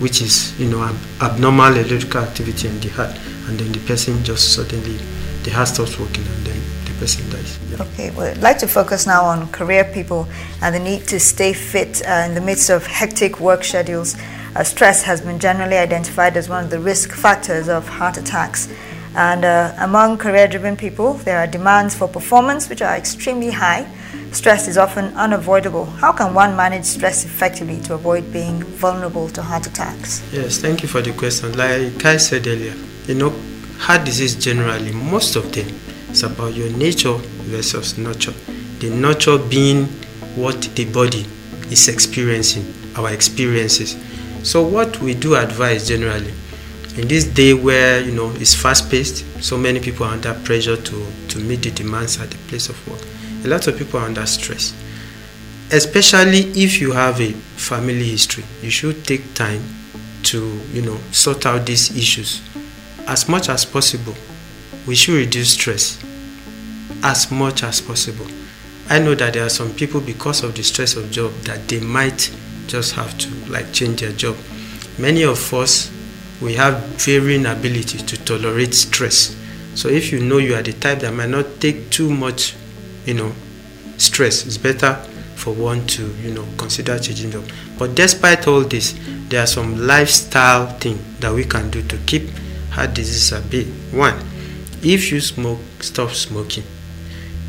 which 0.00 0.20
is 0.22 0.58
you 0.60 0.68
know 0.68 0.82
ab- 0.82 0.96
abnormal 1.22 1.76
electrical 1.76 2.20
activity 2.22 2.68
in 2.68 2.80
the 2.80 2.88
heart, 2.90 3.16
and 3.48 3.58
then 3.58 3.72
the 3.72 3.80
person 3.80 4.22
just 4.24 4.54
suddenly 4.54 4.98
the 5.44 5.50
heart 5.50 5.68
stops 5.68 5.98
working, 5.98 6.24
and 6.26 6.46
then 6.46 6.60
the 6.86 6.92
person 7.00 7.28
dies. 7.30 7.58
Yeah. 7.70 7.82
Okay, 7.82 8.10
well, 8.10 8.30
I'd 8.30 8.38
like 8.42 8.58
to 8.58 8.68
focus 8.68 9.06
now 9.06 9.24
on 9.24 9.48
career 9.52 9.84
people 9.84 10.26
and 10.62 10.74
the 10.74 10.78
need 10.80 11.06
to 11.08 11.18
stay 11.20 11.52
fit 11.52 12.02
uh, 12.06 12.24
in 12.26 12.34
the 12.34 12.40
midst 12.40 12.70
of 12.70 12.86
hectic 12.86 13.40
work 13.40 13.64
schedules. 13.64 14.16
Uh, 14.56 14.62
stress 14.62 15.02
has 15.02 15.20
been 15.20 15.38
generally 15.40 15.76
identified 15.76 16.36
as 16.36 16.48
one 16.48 16.64
of 16.64 16.70
the 16.70 16.78
risk 16.78 17.10
factors 17.12 17.68
of 17.68 17.88
heart 17.88 18.16
attacks. 18.16 18.68
And 19.16 19.44
uh, 19.44 19.72
among 19.78 20.18
career 20.18 20.48
driven 20.48 20.76
people, 20.76 21.14
there 21.14 21.38
are 21.38 21.46
demands 21.46 21.94
for 21.94 22.08
performance 22.08 22.68
which 22.68 22.82
are 22.82 22.96
extremely 22.96 23.50
high. 23.50 23.86
Stress 24.32 24.66
is 24.66 24.76
often 24.76 25.14
unavoidable. 25.14 25.84
How 25.84 26.12
can 26.12 26.34
one 26.34 26.56
manage 26.56 26.84
stress 26.84 27.24
effectively 27.24 27.80
to 27.82 27.94
avoid 27.94 28.32
being 28.32 28.62
vulnerable 28.64 29.28
to 29.28 29.42
heart 29.42 29.66
attacks? 29.68 30.22
Yes, 30.32 30.58
thank 30.58 30.82
you 30.82 30.88
for 30.88 31.00
the 31.00 31.12
question. 31.12 31.56
Like 31.56 32.04
I 32.04 32.16
said 32.16 32.46
earlier, 32.48 32.74
you 33.06 33.14
know, 33.14 33.32
heart 33.78 34.04
disease 34.04 34.34
generally, 34.34 34.90
most 34.90 35.36
of 35.36 35.52
them, 35.52 35.68
is 36.10 36.24
about 36.24 36.54
your 36.54 36.70
nature 36.70 37.14
versus 37.46 37.96
nurture. 37.96 38.34
The 38.80 38.90
nurture 38.90 39.38
being 39.38 39.86
what 40.34 40.60
the 40.74 40.86
body 40.86 41.24
is 41.70 41.86
experiencing, 41.86 42.74
our 42.96 43.12
experiences. 43.12 43.96
So 44.42 44.62
what 44.62 45.00
we 45.00 45.14
do 45.14 45.36
advise 45.36 45.86
generally, 45.88 46.32
in 46.96 47.08
this 47.08 47.24
day 47.24 47.54
where 47.54 48.00
you 48.00 48.12
know 48.12 48.30
it's 48.36 48.54
fast 48.54 48.90
paced, 48.90 49.24
so 49.42 49.58
many 49.58 49.80
people 49.80 50.06
are 50.06 50.12
under 50.12 50.32
pressure 50.44 50.76
to, 50.76 51.06
to 51.28 51.38
meet 51.40 51.62
the 51.62 51.70
demands 51.70 52.20
at 52.20 52.30
the 52.30 52.38
place 52.48 52.68
of 52.68 52.88
work. 52.88 53.00
A 53.44 53.48
lot 53.48 53.66
of 53.66 53.76
people 53.76 54.00
are 54.00 54.06
under 54.06 54.24
stress. 54.26 54.72
Especially 55.72 56.50
if 56.50 56.80
you 56.80 56.92
have 56.92 57.20
a 57.20 57.32
family 57.32 58.04
history, 58.10 58.44
you 58.62 58.70
should 58.70 59.04
take 59.04 59.34
time 59.34 59.62
to 60.24 60.60
you 60.72 60.82
know 60.82 60.98
sort 61.10 61.46
out 61.46 61.66
these 61.66 61.96
issues 61.96 62.40
as 63.06 63.28
much 63.28 63.48
as 63.48 63.64
possible. 63.64 64.14
We 64.86 64.94
should 64.94 65.14
reduce 65.16 65.50
stress 65.50 66.02
as 67.02 67.30
much 67.30 67.64
as 67.64 67.80
possible. 67.80 68.26
I 68.88 68.98
know 68.98 69.14
that 69.14 69.32
there 69.32 69.44
are 69.44 69.50
some 69.50 69.72
people 69.74 70.00
because 70.00 70.44
of 70.44 70.54
the 70.54 70.62
stress 70.62 70.94
of 70.96 71.10
job 71.10 71.32
that 71.42 71.66
they 71.68 71.80
might 71.80 72.30
just 72.66 72.92
have 72.94 73.16
to 73.18 73.30
like 73.50 73.72
change 73.72 74.00
their 74.02 74.12
job. 74.12 74.36
Many 74.98 75.24
of 75.24 75.52
us 75.54 75.90
we 76.40 76.54
have 76.54 76.82
varying 77.04 77.46
ability 77.46 77.98
to 77.98 78.24
tolerate 78.24 78.74
stress. 78.74 79.36
So 79.74 79.88
if 79.88 80.12
you 80.12 80.20
know 80.20 80.38
you 80.38 80.54
are 80.54 80.62
the 80.62 80.72
type 80.72 81.00
that 81.00 81.12
might 81.12 81.30
not 81.30 81.60
take 81.60 81.90
too 81.90 82.10
much, 82.10 82.54
you 83.04 83.14
know, 83.14 83.32
stress, 83.96 84.46
it's 84.46 84.58
better 84.58 84.94
for 85.36 85.52
one 85.52 85.86
to, 85.86 86.06
you 86.22 86.32
know, 86.32 86.46
consider 86.56 86.98
changing 86.98 87.30
job. 87.32 87.44
But 87.78 87.94
despite 87.94 88.46
all 88.46 88.60
this, 88.62 88.98
there 89.28 89.42
are 89.42 89.46
some 89.46 89.86
lifestyle 89.86 90.66
things 90.78 91.00
that 91.20 91.32
we 91.32 91.44
can 91.44 91.70
do 91.70 91.82
to 91.82 91.96
keep 92.06 92.28
heart 92.70 92.94
disease 92.94 93.32
at 93.32 93.48
bay. 93.50 93.64
One, 93.92 94.18
if 94.82 95.10
you 95.10 95.20
smoke, 95.20 95.60
stop 95.80 96.10
smoking. 96.10 96.64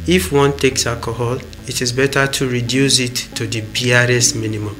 If 0.07 0.31
one 0.31 0.55
takes 0.57 0.85
alcohol, 0.85 1.39
it 1.67 1.81
is 1.81 1.91
better 1.91 2.27
to 2.27 2.47
reduce 2.49 2.99
it 2.99 3.15
to 3.35 3.47
the 3.47 3.61
barest 3.61 4.35
minimum. 4.35 4.75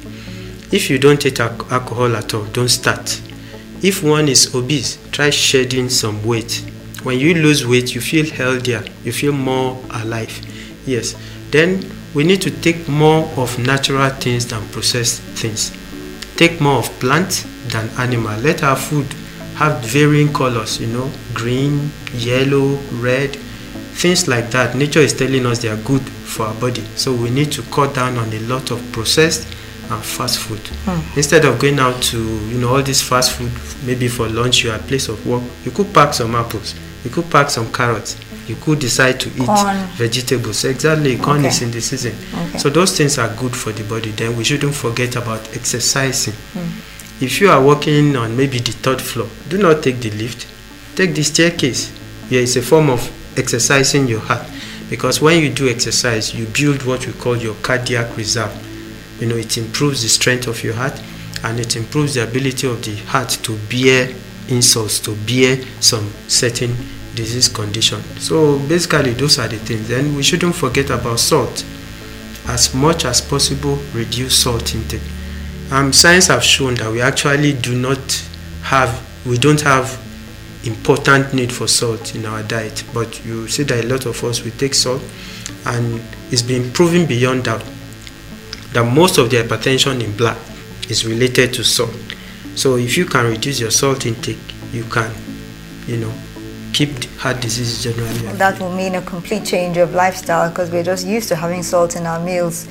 If 0.72 0.88
you 0.88 0.98
don't 0.98 1.20
take 1.20 1.40
alcohol 1.40 2.16
at 2.16 2.32
all, 2.34 2.44
don't 2.46 2.68
start. 2.68 3.20
If 3.82 4.02
one 4.02 4.28
is 4.28 4.54
obese, 4.54 4.98
try 5.12 5.30
shedding 5.30 5.88
some 5.88 6.24
weight. 6.24 6.64
When 7.02 7.18
you 7.18 7.34
lose 7.34 7.66
weight, 7.66 7.94
you 7.94 8.00
feel 8.00 8.26
healthier, 8.26 8.84
you 9.04 9.12
feel 9.12 9.32
more 9.32 9.80
alive. 9.90 10.32
Yes. 10.86 11.14
Then 11.50 11.84
we 12.14 12.24
need 12.24 12.40
to 12.42 12.50
take 12.50 12.88
more 12.88 13.28
of 13.36 13.58
natural 13.58 14.08
things 14.10 14.46
than 14.46 14.66
processed 14.68 15.20
things. 15.38 15.76
Take 16.36 16.60
more 16.60 16.78
of 16.78 16.90
plant 16.98 17.46
than 17.68 17.88
animal. 17.98 18.38
Let 18.40 18.62
our 18.62 18.76
food 18.76 19.06
have 19.56 19.84
varying 19.84 20.32
colors, 20.32 20.80
you 20.80 20.86
know, 20.86 21.10
green, 21.34 21.90
yellow, 22.14 22.76
red, 22.94 23.36
things 23.36 24.28
like 24.28 24.50
that. 24.50 24.74
Nature 24.74 25.00
is 25.00 25.12
telling 25.12 25.46
us 25.46 25.60
they 25.62 25.68
are 25.68 25.82
good 25.82 26.02
for 26.02 26.46
our 26.46 26.54
body. 26.54 26.82
So 26.96 27.14
we 27.14 27.30
need 27.30 27.52
to 27.52 27.62
cut 27.64 27.94
down 27.94 28.16
on 28.16 28.32
a 28.32 28.40
lot 28.40 28.70
of 28.70 28.82
processed 28.92 29.46
and 29.90 30.02
fast 30.04 30.38
food. 30.40 30.58
Hmm. 30.84 31.18
Instead 31.18 31.44
of 31.44 31.58
going 31.58 31.78
out 31.78 32.02
to, 32.04 32.18
you 32.48 32.58
know, 32.58 32.76
all 32.76 32.82
this 32.82 33.02
fast 33.02 33.32
food, 33.32 33.52
maybe 33.86 34.08
for 34.08 34.28
lunch, 34.28 34.64
you 34.64 34.70
are 34.70 34.74
at 34.74 34.86
place 34.86 35.08
of 35.08 35.24
work, 35.26 35.42
you 35.64 35.70
could 35.70 35.92
pack 35.94 36.14
some 36.14 36.34
apples, 36.34 36.74
you 37.04 37.10
could 37.10 37.30
pack 37.30 37.50
some 37.50 37.72
carrots, 37.72 38.16
you 38.48 38.56
could 38.56 38.78
decide 38.78 39.18
to 39.20 39.28
eat 39.30 39.46
Corn. 39.46 39.76
vegetables. 39.96 40.64
Exactly, 40.64 41.16
corn 41.18 41.38
Okay. 41.38 41.48
is 41.48 41.62
in 41.62 41.70
the 41.70 41.80
season. 41.80 42.14
Okay. 42.34 42.58
So 42.58 42.70
those 42.70 42.96
things 42.96 43.18
are 43.18 43.28
good 43.36 43.54
for 43.56 43.72
the 43.72 43.82
body. 43.84 44.10
Then 44.12 44.36
we 44.36 44.44
shouldn't 44.44 44.74
forget 44.74 45.16
about 45.16 45.40
exercising. 45.56 46.34
Hmm. 46.52 46.68
If 47.24 47.40
you 47.40 47.48
are 47.50 47.62
working 47.64 48.14
on 48.16 48.36
maybe 48.36 48.58
the 48.58 48.72
third 48.72 49.00
floor, 49.00 49.28
do 49.48 49.56
not 49.58 49.82
take 49.82 50.00
the 50.00 50.10
lift, 50.10 50.46
take 50.96 51.14
the 51.14 51.22
staircase. 51.22 51.90
Yeah, 52.28 52.40
it's 52.40 52.56
a 52.56 52.62
form 52.62 52.90
of 52.90 53.00
exercising 53.38 54.06
your 54.08 54.20
heart 54.20 54.44
because 54.90 55.20
when 55.20 55.42
you 55.42 55.50
do 55.50 55.68
exercise, 55.68 56.34
you 56.34 56.46
build 56.46 56.84
what 56.84 57.06
we 57.06 57.12
call 57.14 57.36
your 57.36 57.54
cardiac 57.62 58.16
reserve. 58.16 58.52
You 59.20 59.26
know, 59.26 59.36
it 59.36 59.56
improves 59.56 60.02
the 60.02 60.08
strength 60.08 60.46
of 60.46 60.62
your 60.62 60.74
heart 60.74 61.00
and 61.44 61.60
it 61.60 61.76
improves 61.76 62.14
the 62.14 62.24
ability 62.24 62.66
of 62.66 62.84
the 62.84 62.96
heart 63.06 63.30
to 63.42 63.56
bear 63.70 64.14
insults, 64.48 65.00
to 65.00 65.14
bear 65.26 65.62
some 65.80 66.10
certain 66.28 66.76
disease 67.14 67.48
condition. 67.48 68.00
So 68.18 68.58
basically, 68.68 69.12
those 69.12 69.38
are 69.38 69.48
the 69.48 69.56
things. 69.56 69.88
Then 69.88 70.14
we 70.14 70.22
shouldn't 70.22 70.54
forget 70.54 70.90
about 70.90 71.20
salt. 71.20 71.64
As 72.48 72.74
much 72.74 73.04
as 73.04 73.20
possible, 73.20 73.78
reduce 73.92 74.38
salt 74.38 74.74
intake. 74.74 75.02
Um, 75.70 75.92
science 75.92 76.28
have 76.28 76.44
shown 76.44 76.74
that 76.76 76.92
we 76.92 77.00
actually 77.00 77.54
do 77.54 77.76
not 77.76 77.98
have, 78.62 79.04
we 79.26 79.36
don't 79.36 79.60
have 79.62 80.00
important 80.64 81.34
need 81.34 81.52
for 81.52 81.66
salt 81.66 82.14
in 82.14 82.24
our 82.24 82.42
diet. 82.44 82.84
But 82.94 83.24
you 83.24 83.48
see 83.48 83.64
that 83.64 83.84
a 83.84 83.88
lot 83.88 84.06
of 84.06 84.22
us 84.22 84.44
we 84.44 84.52
take 84.52 84.74
salt, 84.74 85.02
and 85.64 86.00
it's 86.30 86.42
been 86.42 86.72
proven 86.72 87.06
beyond 87.06 87.44
doubt 87.44 87.64
that 88.76 88.84
most 88.84 89.16
of 89.16 89.30
the 89.30 89.38
hypertension 89.38 90.04
in 90.04 90.14
blood 90.18 90.36
is 90.90 91.06
related 91.06 91.54
to 91.54 91.64
salt. 91.64 91.96
So 92.56 92.76
if 92.76 92.98
you 92.98 93.06
can 93.06 93.24
reduce 93.24 93.58
your 93.58 93.70
salt 93.70 94.04
intake, 94.04 94.36
you 94.70 94.84
can, 94.84 95.10
you 95.86 95.96
know, 95.96 96.12
keep 96.74 96.90
heart 97.16 97.40
disease 97.40 97.82
generally. 97.82 98.36
That 98.36 98.60
will 98.60 98.76
mean 98.76 98.96
a 98.96 99.00
complete 99.00 99.46
change 99.46 99.78
of 99.78 99.94
lifestyle 99.94 100.50
because 100.50 100.70
we're 100.70 100.82
just 100.82 101.06
used 101.06 101.28
to 101.28 101.36
having 101.36 101.62
salt 101.62 101.96
in 101.96 102.04
our 102.04 102.20
meals. 102.20 102.68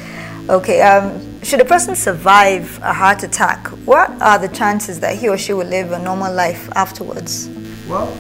Okay, 0.48 0.80
um, 0.84 1.42
should 1.42 1.60
a 1.60 1.66
person 1.66 1.96
survive 1.96 2.78
a 2.84 2.94
heart 2.94 3.24
attack, 3.24 3.66
what 3.88 4.12
are 4.22 4.38
the 4.38 4.50
chances 4.50 5.00
that 5.00 5.18
he 5.18 5.28
or 5.28 5.40
she 5.40 5.54
will 5.54 5.66
live 5.66 5.92
a 5.92 5.98
normal 5.98 6.32
life 6.32 6.70
afterwards? 6.76 7.50
Well, 7.90 8.16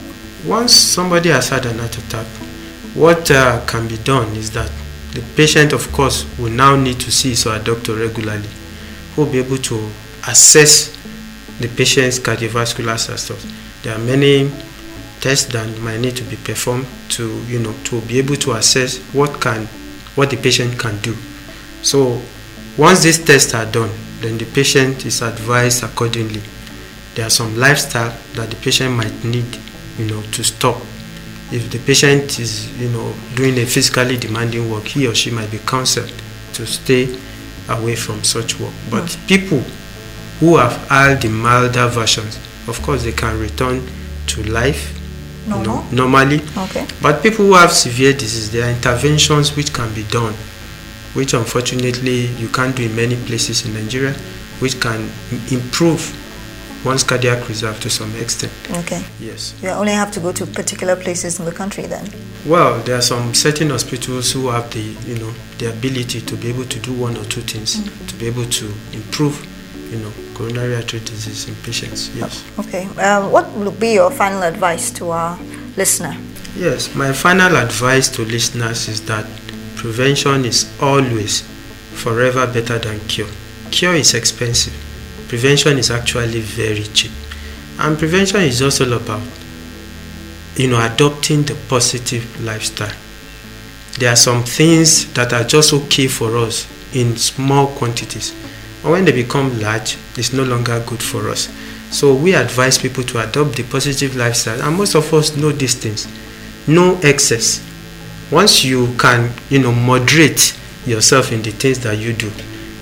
once 0.47 0.73
somebody 0.73 1.29
has 1.29 1.49
had 1.49 1.67
an 1.67 1.77
heart 1.77 1.95
attack, 1.95 2.25
what 2.95 3.29
uh, 3.29 3.63
can 3.67 3.87
be 3.87 3.97
done 3.97 4.35
is 4.35 4.49
that 4.53 4.71
the 5.15 5.23
patient, 5.35 5.73
of 5.73 5.91
course, 5.91 6.25
will 6.37 6.51
now 6.51 6.75
need 6.75 6.99
to 6.99 7.11
see 7.11 7.29
his 7.29 7.45
or 7.47 7.53
her 7.57 7.63
doctor 7.63 7.95
regularly, 7.95 8.47
who 9.15 9.23
will 9.23 9.31
be 9.31 9.39
able 9.39 9.57
to 9.57 9.89
assess 10.27 10.95
the 11.59 11.67
patient's 11.69 12.19
cardiovascular 12.19 12.99
status. 12.99 13.45
There 13.81 13.95
are 13.95 13.99
many 13.99 14.51
tests 15.21 15.51
that 15.53 15.79
might 15.79 15.99
need 15.99 16.15
to 16.17 16.23
be 16.25 16.35
performed 16.35 16.85
to, 17.09 17.41
you 17.45 17.59
know, 17.59 17.73
to 17.85 18.01
be 18.01 18.19
able 18.19 18.35
to 18.35 18.51
assess 18.53 18.97
what 19.13 19.41
can, 19.41 19.65
what 20.15 20.29
the 20.29 20.37
patient 20.37 20.77
can 20.77 20.99
do. 20.99 21.15
So, 21.81 22.21
once 22.77 23.03
these 23.03 23.23
tests 23.23 23.53
are 23.53 23.65
done, 23.65 23.89
then 24.19 24.37
the 24.37 24.45
patient 24.45 25.05
is 25.05 25.21
advised 25.21 25.83
accordingly 25.83 26.41
there 27.15 27.25
are 27.25 27.29
some 27.29 27.55
lifestyle 27.57 28.13
that 28.33 28.49
the 28.49 28.55
patient 28.57 28.93
might 28.93 29.23
need 29.23 29.57
you 29.97 30.05
know 30.05 30.21
to 30.33 30.43
stop 30.43 30.81
if 31.51 31.69
the 31.71 31.79
patient 31.79 32.39
is 32.39 32.75
you 32.79 32.89
know 32.89 33.13
doing 33.35 33.57
a 33.59 33.65
physically 33.65 34.17
demanding 34.17 34.69
work 34.71 34.83
he 34.83 35.07
or 35.07 35.13
she 35.13 35.29
might 35.29 35.49
be 35.51 35.59
counseled 35.59 36.11
to 36.53 36.65
stay 36.65 37.17
away 37.69 37.95
from 37.95 38.23
such 38.23 38.59
work 38.59 38.73
but 38.89 39.11
hmm. 39.11 39.27
people 39.27 39.59
who 40.39 40.57
have 40.57 40.75
had 40.89 41.21
the 41.21 41.29
milder 41.29 41.87
versions 41.87 42.37
of 42.67 42.81
course 42.81 43.03
they 43.03 43.11
can 43.11 43.39
return 43.39 43.85
to 44.27 44.43
life 44.43 44.99
you 45.45 45.51
know, 45.51 45.61
Normal? 45.61 45.91
normally 45.91 46.41
Okay. 46.57 46.87
but 47.01 47.21
people 47.21 47.45
who 47.45 47.53
have 47.53 47.71
severe 47.71 48.13
disease 48.13 48.51
there 48.51 48.65
are 48.67 48.71
interventions 48.71 49.55
which 49.55 49.71
can 49.73 49.93
be 49.93 50.03
done 50.05 50.33
which 51.13 51.33
unfortunately 51.33 52.25
you 52.37 52.47
can't 52.49 52.75
do 52.75 52.83
in 52.83 52.95
many 52.95 53.15
places 53.25 53.65
in 53.65 53.73
nigeria 53.73 54.13
which 54.59 54.79
can 54.81 55.09
improve 55.51 56.01
one's 56.85 57.03
cardiac 57.03 57.47
reserve 57.49 57.79
to 57.81 57.89
some 57.89 58.13
extent 58.15 58.51
Okay. 58.79 59.01
yes 59.19 59.53
You 59.61 59.69
only 59.69 59.91
have 59.93 60.11
to 60.11 60.19
go 60.19 60.31
to 60.31 60.45
particular 60.45 60.95
places 60.95 61.39
in 61.39 61.45
the 61.45 61.51
country 61.51 61.85
then. 61.87 62.05
well 62.45 62.79
there 62.83 62.95
are 62.97 63.01
some 63.01 63.33
certain 63.33 63.69
hospitals 63.71 64.31
who 64.31 64.49
have 64.49 64.69
the 64.71 64.81
you 65.09 65.17
know 65.19 65.33
the 65.57 65.69
ability 65.69 66.21
to 66.21 66.35
be 66.37 66.49
able 66.49 66.65
to 66.65 66.79
do 66.79 66.93
one 66.93 67.17
or 67.17 67.25
two 67.25 67.41
things 67.41 67.81
to 68.07 68.13
be 68.15 68.27
able 68.27 68.45
to 68.45 68.65
improve 68.93 69.35
you 69.91 69.97
know 69.99 70.11
coronary 70.35 70.75
artery 70.75 70.99
disease 71.01 71.47
in 71.47 71.55
patients 71.63 72.09
yes 72.15 72.43
Okay. 72.59 72.85
Um, 72.99 73.31
what 73.31 73.49
would 73.53 73.79
be 73.79 73.93
your 73.93 74.11
final 74.11 74.43
advice 74.43 74.91
to 74.91 75.11
our 75.11 75.37
listener? 75.77 76.15
Yes, 76.57 76.93
my 76.95 77.11
final 77.13 77.55
advice 77.57 78.07
to 78.15 78.21
listeners 78.23 78.87
is 78.87 79.01
that 79.05 79.25
prevention 79.75 80.45
is 80.45 80.65
always 80.81 81.41
forever 81.93 82.47
better 82.47 82.79
than 82.79 82.99
cure. 83.07 83.27
Cure 83.71 83.93
is 83.95 84.13
expensive. 84.13 84.73
Prevention 85.27 85.77
is 85.77 85.91
actually 85.91 86.41
very 86.41 86.83
cheap. 86.83 87.11
And 87.79 87.97
prevention 87.97 88.41
is 88.41 88.61
also 88.61 88.85
about 88.95 89.21
you 90.55 90.69
know 90.69 90.79
adopting 90.85 91.43
the 91.43 91.55
positive 91.67 92.43
lifestyle. 92.43 92.95
there 93.97 94.11
are 94.11 94.15
some 94.17 94.43
things 94.43 95.11
that 95.13 95.31
are 95.33 95.43
just 95.43 95.73
okay 95.73 96.07
for 96.07 96.37
us 96.37 96.67
in 96.93 97.15
small 97.15 97.67
quantities. 97.67 98.33
But 98.83 98.91
when 98.91 99.05
they 99.05 99.11
become 99.11 99.59
large, 99.59 99.97
it's 100.17 100.33
no 100.33 100.43
longer 100.43 100.83
good 100.85 101.01
for 101.01 101.29
us. 101.29 101.49
So 101.91 102.13
we 102.13 102.35
advise 102.35 102.77
people 102.77 103.03
to 103.03 103.27
adopt 103.27 103.55
the 103.55 103.63
positive 103.63 104.15
lifestyle, 104.15 104.61
and 104.61 104.77
most 104.77 104.95
of 104.95 105.13
us 105.13 105.35
know 105.37 105.51
these 105.51 105.75
things. 105.75 106.07
No 106.67 106.99
excess. 107.03 107.63
Once 108.31 108.65
you 108.65 108.93
can, 108.97 109.31
you 109.49 109.59
know, 109.59 109.71
moderate 109.71 110.57
yourself 110.85 111.31
in 111.31 111.41
the 111.41 111.51
things 111.51 111.79
that 111.79 111.97
you 111.97 112.13
do, 112.13 112.31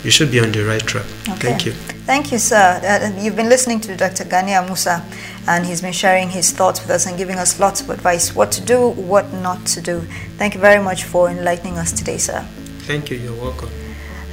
you 0.04 0.12
should 0.12 0.32
be 0.32 0.40
on 0.40 0.52
the 0.52 0.64
right 0.66 0.82
track. 0.82 1.06
Thank 1.40 1.66
you. 1.66 1.72
Thank 2.06 2.32
you, 2.32 2.38
sir. 2.38 2.80
Uh, 2.84 3.22
you've 3.22 3.36
been 3.36 3.50
listening 3.50 3.80
to 3.82 3.96
Dr. 3.96 4.26
Gani 4.26 4.52
Amusa, 4.52 5.02
and 5.48 5.66
he's 5.66 5.82
been 5.82 5.94
sharing 5.94 6.30
his 6.30 6.52
thoughts 6.52 6.82
with 6.82 6.90
us 6.90 7.06
and 7.06 7.18
giving 7.18 7.38
us 7.38 7.60
lots 7.60 7.82
of 7.82 7.90
advice 7.90 8.36
what 8.36 8.52
to 8.54 8.62
do, 8.62 8.90
what 8.90 9.32
not 9.34 9.66
to 9.68 9.82
do. 9.82 10.02
Thank 10.38 10.54
you 10.56 10.60
very 10.60 10.84
much 10.84 11.04
for 11.06 11.30
enlightening 11.30 11.78
us 11.78 11.92
today, 11.94 12.18
sir. 12.18 12.42
Thank 12.80 13.10
you. 13.10 13.18
You're 13.18 13.42
welcome. 13.42 13.70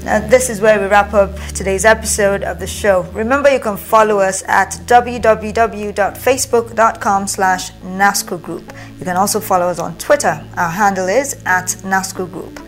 Now, 0.05 0.19
this 0.19 0.49
is 0.49 0.61
where 0.63 0.81
we 0.81 0.87
wrap 0.87 1.13
up 1.13 1.37
today's 1.55 1.85
episode 1.85 2.43
of 2.43 2.59
the 2.59 2.67
show. 2.67 3.03
Remember, 3.13 3.51
you 3.51 3.61
can 3.61 3.77
follow 3.77 4.19
us 4.19 4.43
at 4.49 4.71
www.facebook.com 4.87 7.27
slash 7.27 7.71
NASCO 7.73 8.43
Group. 8.43 8.73
You 8.99 9.05
can 9.05 9.19
also 9.19 9.41
follow 9.41 9.67
us 9.67 9.79
on 9.79 9.99
Twitter. 9.99 10.43
Our 10.57 10.71
handle 10.71 11.07
is 11.07 11.35
at 11.45 11.67
NASCO 11.85 12.33
Group. 12.33 12.61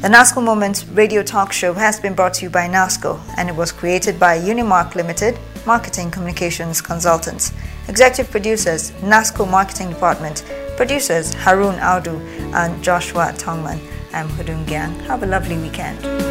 The 0.00 0.06
NASCO 0.06 0.40
Moments 0.40 0.86
radio 0.86 1.24
talk 1.24 1.52
show 1.52 1.72
has 1.72 1.98
been 1.98 2.14
brought 2.14 2.34
to 2.34 2.44
you 2.44 2.50
by 2.50 2.68
NASCO 2.68 3.18
and 3.36 3.48
it 3.48 3.56
was 3.56 3.72
created 3.72 4.16
by 4.20 4.38
Unimark 4.38 4.94
Limited, 4.94 5.36
Marketing 5.66 6.08
Communications 6.08 6.80
Consultants. 6.80 7.52
Executive 7.88 8.30
producers, 8.30 8.92
NASCO 9.02 9.50
Marketing 9.50 9.88
Department. 9.88 10.44
Producers, 10.76 11.34
Harun 11.34 11.80
Audu 11.80 12.20
and 12.54 12.80
Joshua 12.80 13.32
Tongman. 13.36 13.80
I'm 14.12 14.28
Hudun. 14.28 14.68
Have 15.08 15.24
a 15.24 15.26
lovely 15.26 15.58
weekend. 15.58 16.27